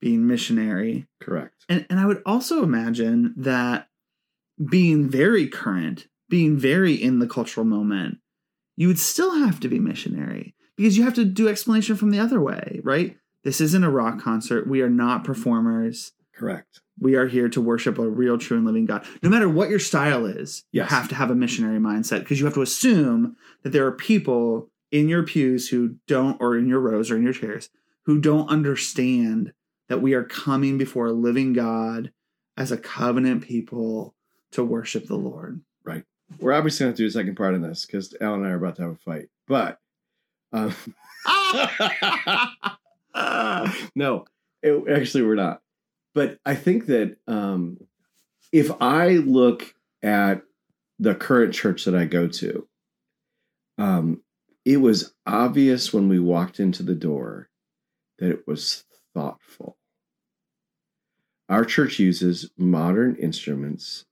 being 0.00 0.26
missionary. 0.26 1.06
Correct. 1.20 1.64
And 1.68 1.86
and 1.90 2.00
I 2.00 2.06
would 2.06 2.22
also 2.24 2.62
imagine 2.62 3.34
that 3.36 3.88
being 4.64 5.08
very 5.08 5.48
current, 5.48 6.08
being 6.28 6.56
very 6.56 6.94
in 6.94 7.18
the 7.18 7.26
cultural 7.26 7.66
moment, 7.66 8.18
you 8.76 8.88
would 8.88 8.98
still 8.98 9.34
have 9.44 9.60
to 9.60 9.68
be 9.68 9.78
missionary 9.78 10.54
because 10.76 10.96
you 10.96 11.04
have 11.04 11.14
to 11.14 11.24
do 11.24 11.48
explanation 11.48 11.96
from 11.96 12.10
the 12.10 12.20
other 12.20 12.40
way, 12.40 12.80
right? 12.84 13.16
This 13.44 13.60
isn't 13.60 13.84
a 13.84 13.90
rock 13.90 14.20
concert. 14.20 14.66
We 14.66 14.82
are 14.82 14.90
not 14.90 15.24
performers. 15.24 16.12
Correct. 16.36 16.80
We 16.98 17.14
are 17.14 17.26
here 17.26 17.48
to 17.48 17.60
worship 17.60 17.98
a 17.98 18.08
real, 18.08 18.38
true, 18.38 18.56
and 18.56 18.66
living 18.66 18.86
God. 18.86 19.06
No 19.22 19.30
matter 19.30 19.48
what 19.48 19.70
your 19.70 19.78
style 19.78 20.26
is, 20.26 20.64
Yes. 20.72 20.90
you 20.90 20.96
have 20.96 21.08
to 21.08 21.14
have 21.14 21.30
a 21.30 21.34
missionary 21.34 21.78
mindset 21.78 22.20
because 22.20 22.38
you 22.38 22.44
have 22.46 22.54
to 22.54 22.62
assume 22.62 23.36
that 23.62 23.70
there 23.70 23.86
are 23.86 23.92
people 23.92 24.70
in 24.90 25.08
your 25.08 25.22
pews 25.22 25.68
who 25.68 25.96
don't, 26.06 26.40
or 26.40 26.56
in 26.56 26.68
your 26.68 26.80
rows 26.80 27.10
or 27.10 27.16
in 27.16 27.22
your 27.22 27.32
chairs, 27.32 27.68
who 28.04 28.20
don't 28.20 28.48
understand 28.48 29.52
that 29.88 30.02
we 30.02 30.14
are 30.14 30.24
coming 30.24 30.78
before 30.78 31.06
a 31.06 31.12
living 31.12 31.52
God 31.52 32.12
as 32.56 32.72
a 32.72 32.78
covenant 32.78 33.42
people 33.44 34.14
to 34.52 34.64
worship 34.64 35.06
the 35.06 35.16
Lord. 35.16 35.60
Right. 35.84 36.04
We're 36.38 36.52
obviously 36.52 36.84
going 36.84 36.94
to 36.96 37.02
do 37.02 37.06
a 37.06 37.10
second 37.10 37.36
part 37.36 37.54
in 37.54 37.62
this 37.62 37.86
because 37.86 38.14
Alan 38.20 38.40
and 38.40 38.48
I 38.48 38.52
are 38.52 38.56
about 38.56 38.76
to 38.76 38.82
have 38.82 38.90
a 38.92 38.96
fight. 38.96 39.28
But 39.46 39.78
um, 40.52 40.74
no, 43.94 44.24
it- 44.62 44.88
actually, 44.90 45.24
we're 45.24 45.34
not. 45.34 45.60
But 46.16 46.38
I 46.46 46.54
think 46.54 46.86
that 46.86 47.18
um, 47.26 47.76
if 48.50 48.70
I 48.80 49.08
look 49.08 49.74
at 50.02 50.40
the 50.98 51.14
current 51.14 51.52
church 51.52 51.84
that 51.84 51.94
I 51.94 52.06
go 52.06 52.26
to, 52.26 52.66
um, 53.76 54.22
it 54.64 54.78
was 54.78 55.12
obvious 55.26 55.92
when 55.92 56.08
we 56.08 56.18
walked 56.18 56.58
into 56.58 56.82
the 56.82 56.94
door 56.94 57.50
that 58.18 58.30
it 58.30 58.46
was 58.46 58.84
thoughtful. 59.12 59.76
Our 61.50 61.66
church 61.66 61.98
uses 61.98 62.50
modern 62.56 63.16
instruments 63.16 64.06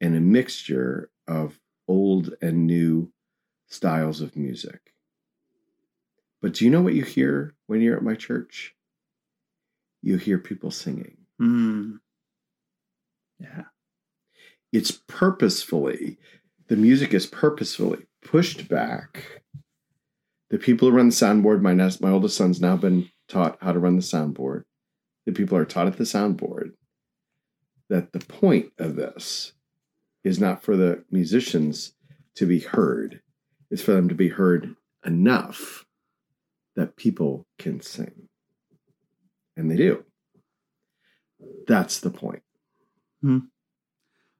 and 0.00 0.16
a 0.16 0.20
mixture 0.20 1.10
of 1.28 1.60
old 1.86 2.32
and 2.40 2.66
new 2.66 3.12
styles 3.68 4.22
of 4.22 4.34
music. 4.34 4.94
But 6.40 6.54
do 6.54 6.64
you 6.64 6.70
know 6.70 6.80
what 6.80 6.94
you 6.94 7.04
hear 7.04 7.54
when 7.66 7.82
you're 7.82 7.98
at 7.98 8.02
my 8.02 8.14
church? 8.14 8.74
You 10.00 10.16
hear 10.16 10.38
people 10.38 10.70
singing. 10.70 11.18
Hmm. 11.38 11.96
Yeah. 13.38 13.64
It's 14.72 15.00
purposefully, 15.06 16.18
the 16.68 16.76
music 16.76 17.14
is 17.14 17.26
purposefully 17.26 18.06
pushed 18.24 18.68
back. 18.68 19.42
The 20.50 20.58
people 20.58 20.88
who 20.90 20.96
run 20.96 21.08
the 21.08 21.14
soundboard, 21.14 21.60
my, 21.60 21.74
nes- 21.74 22.00
my 22.00 22.10
oldest 22.10 22.36
son's 22.36 22.60
now 22.60 22.76
been 22.76 23.08
taught 23.28 23.58
how 23.60 23.72
to 23.72 23.78
run 23.78 23.96
the 23.96 24.02
soundboard. 24.02 24.64
The 25.26 25.32
people 25.32 25.56
are 25.56 25.64
taught 25.64 25.86
at 25.86 25.96
the 25.96 26.04
soundboard 26.04 26.72
that 27.88 28.12
the 28.12 28.20
point 28.20 28.72
of 28.78 28.96
this 28.96 29.52
is 30.22 30.40
not 30.40 30.62
for 30.62 30.76
the 30.76 31.04
musicians 31.10 31.92
to 32.36 32.46
be 32.46 32.60
heard, 32.60 33.20
it's 33.70 33.82
for 33.82 33.92
them 33.92 34.08
to 34.08 34.14
be 34.14 34.28
heard 34.28 34.74
enough 35.04 35.84
that 36.76 36.96
people 36.96 37.46
can 37.58 37.80
sing. 37.80 38.28
And 39.56 39.70
they 39.70 39.76
do. 39.76 40.04
That's 41.66 42.00
the 42.00 42.10
point. 42.10 42.42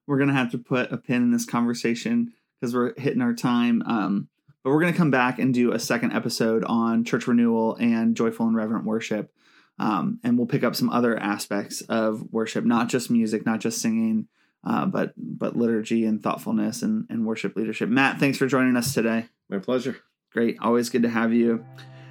we're 0.07 0.19
gonna 0.19 0.35
have 0.35 0.51
to 0.53 0.59
put 0.59 0.93
a 0.93 0.97
pin 0.97 1.23
in 1.23 1.31
this 1.33 1.47
conversation 1.47 2.33
because 2.61 2.75
we're 2.75 2.95
hitting 2.99 3.23
our 3.23 3.35
time. 3.35 3.83
Um, 3.87 4.29
but 4.63 4.71
we're 4.71 4.81
gonna 4.81 4.93
come 4.93 5.11
back 5.11 5.39
and 5.39 5.53
do 5.55 5.73
a 5.73 5.79
second 5.79 6.13
episode 6.13 6.65
on 6.65 7.05
church 7.05 7.27
renewal 7.27 7.77
and 7.77 8.17
joyful 8.17 8.47
and 8.47 8.57
reverent 8.57 8.85
worship, 8.85 9.33
um, 9.79 10.21
and 10.23 10.37
we'll 10.37 10.47
pick 10.47 10.65
up 10.65 10.77
some 10.77 10.91
other 10.91 11.17
aspects 11.19 11.81
of 11.83 12.23
worship, 12.33 12.65
not 12.65 12.89
just 12.89 13.11
music, 13.11 13.47
not 13.47 13.61
just 13.61 13.81
singing, 13.81 14.29
uh, 14.65 14.87
but 14.87 15.13
but 15.17 15.57
liturgy 15.57 16.05
and 16.05 16.23
thoughtfulness 16.23 16.83
and, 16.83 17.07
and 17.09 17.27
worship 17.27 17.57
leadership. 17.57 17.89
Matt, 17.89 18.19
thanks 18.21 18.39
for 18.39 18.47
joining 18.47 18.77
us 18.77 18.95
today. 18.95 19.27
My 19.49 19.59
pleasure. 19.59 19.97
Great. 20.33 20.59
Always 20.61 20.91
good 20.91 21.03
to 21.03 21.09
have 21.09 21.33
you. 21.33 21.65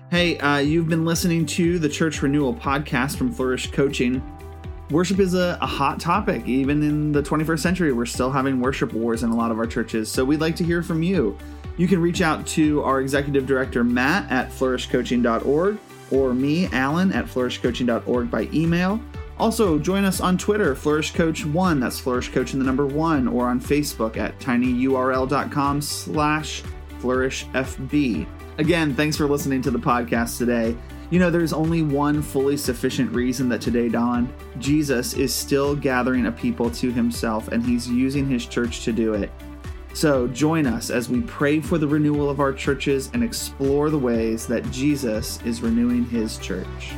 Hey, 0.09 0.37
uh, 0.37 0.57
you've 0.57 0.87
been 0.87 1.05
listening 1.05 1.45
to 1.47 1.79
the 1.79 1.89
Church 1.89 2.21
Renewal 2.21 2.53
podcast 2.53 3.17
from 3.17 3.31
Flourish 3.31 3.71
Coaching. 3.71 4.21
Worship 4.93 5.19
is 5.19 5.33
a, 5.33 5.57
a 5.59 5.65
hot 5.65 5.99
topic. 5.99 6.47
Even 6.47 6.83
in 6.83 7.11
the 7.11 7.23
21st 7.23 7.59
century, 7.59 7.91
we're 7.91 8.05
still 8.05 8.29
having 8.29 8.61
worship 8.61 8.93
wars 8.93 9.23
in 9.23 9.31
a 9.31 9.35
lot 9.35 9.49
of 9.49 9.57
our 9.57 9.65
churches. 9.65 10.11
So 10.11 10.23
we'd 10.23 10.39
like 10.39 10.55
to 10.57 10.63
hear 10.63 10.83
from 10.83 11.01
you. 11.01 11.35
You 11.77 11.87
can 11.87 11.99
reach 11.99 12.21
out 12.21 12.45
to 12.47 12.83
our 12.83 13.01
executive 13.01 13.47
director, 13.47 13.83
Matt, 13.83 14.31
at 14.31 14.51
flourishcoaching.org, 14.51 15.79
or 16.11 16.33
me, 16.35 16.67
Alan, 16.67 17.11
at 17.11 17.25
flourishcoaching.org 17.25 18.29
by 18.29 18.47
email. 18.53 19.01
Also, 19.39 19.79
join 19.79 20.05
us 20.05 20.21
on 20.21 20.37
Twitter, 20.37 20.75
Flourish 20.75 21.11
Coach 21.11 21.43
One. 21.43 21.79
That's 21.79 21.99
Flourish 21.99 22.29
Coach 22.29 22.53
in 22.53 22.59
the 22.59 22.65
number 22.65 22.85
one, 22.85 23.27
or 23.27 23.47
on 23.47 23.59
Facebook 23.59 24.17
at 24.17 24.37
tinyurl.com 24.39 25.81
slash 25.81 26.61
flourishfb. 27.01 28.27
Again, 28.59 28.93
thanks 28.93 29.17
for 29.17 29.25
listening 29.25 29.63
to 29.63 29.71
the 29.71 29.79
podcast 29.79 30.37
today. 30.37 30.77
You 31.13 31.19
know, 31.19 31.29
there's 31.29 31.53
only 31.53 31.83
one 31.83 32.23
fully 32.23 32.57
sufficient 32.57 33.11
reason 33.11 33.47
that 33.49 33.61
today 33.61 33.87
dawned. 33.87 34.33
Jesus 34.57 35.13
is 35.13 35.31
still 35.31 35.75
gathering 35.75 36.25
a 36.25 36.31
people 36.31 36.71
to 36.71 36.91
himself, 36.91 37.49
and 37.49 37.63
he's 37.63 37.87
using 37.87 38.27
his 38.27 38.47
church 38.47 38.83
to 38.85 38.91
do 38.91 39.13
it. 39.13 39.31
So 39.93 40.27
join 40.29 40.65
us 40.65 40.89
as 40.89 41.09
we 41.09 41.21
pray 41.21 41.59
for 41.59 41.77
the 41.77 41.87
renewal 41.87 42.31
of 42.31 42.39
our 42.39 42.51
churches 42.51 43.11
and 43.13 43.23
explore 43.23 43.91
the 43.91 43.99
ways 43.99 44.47
that 44.47 44.67
Jesus 44.71 45.39
is 45.43 45.61
renewing 45.61 46.03
his 46.05 46.39
church. 46.39 46.95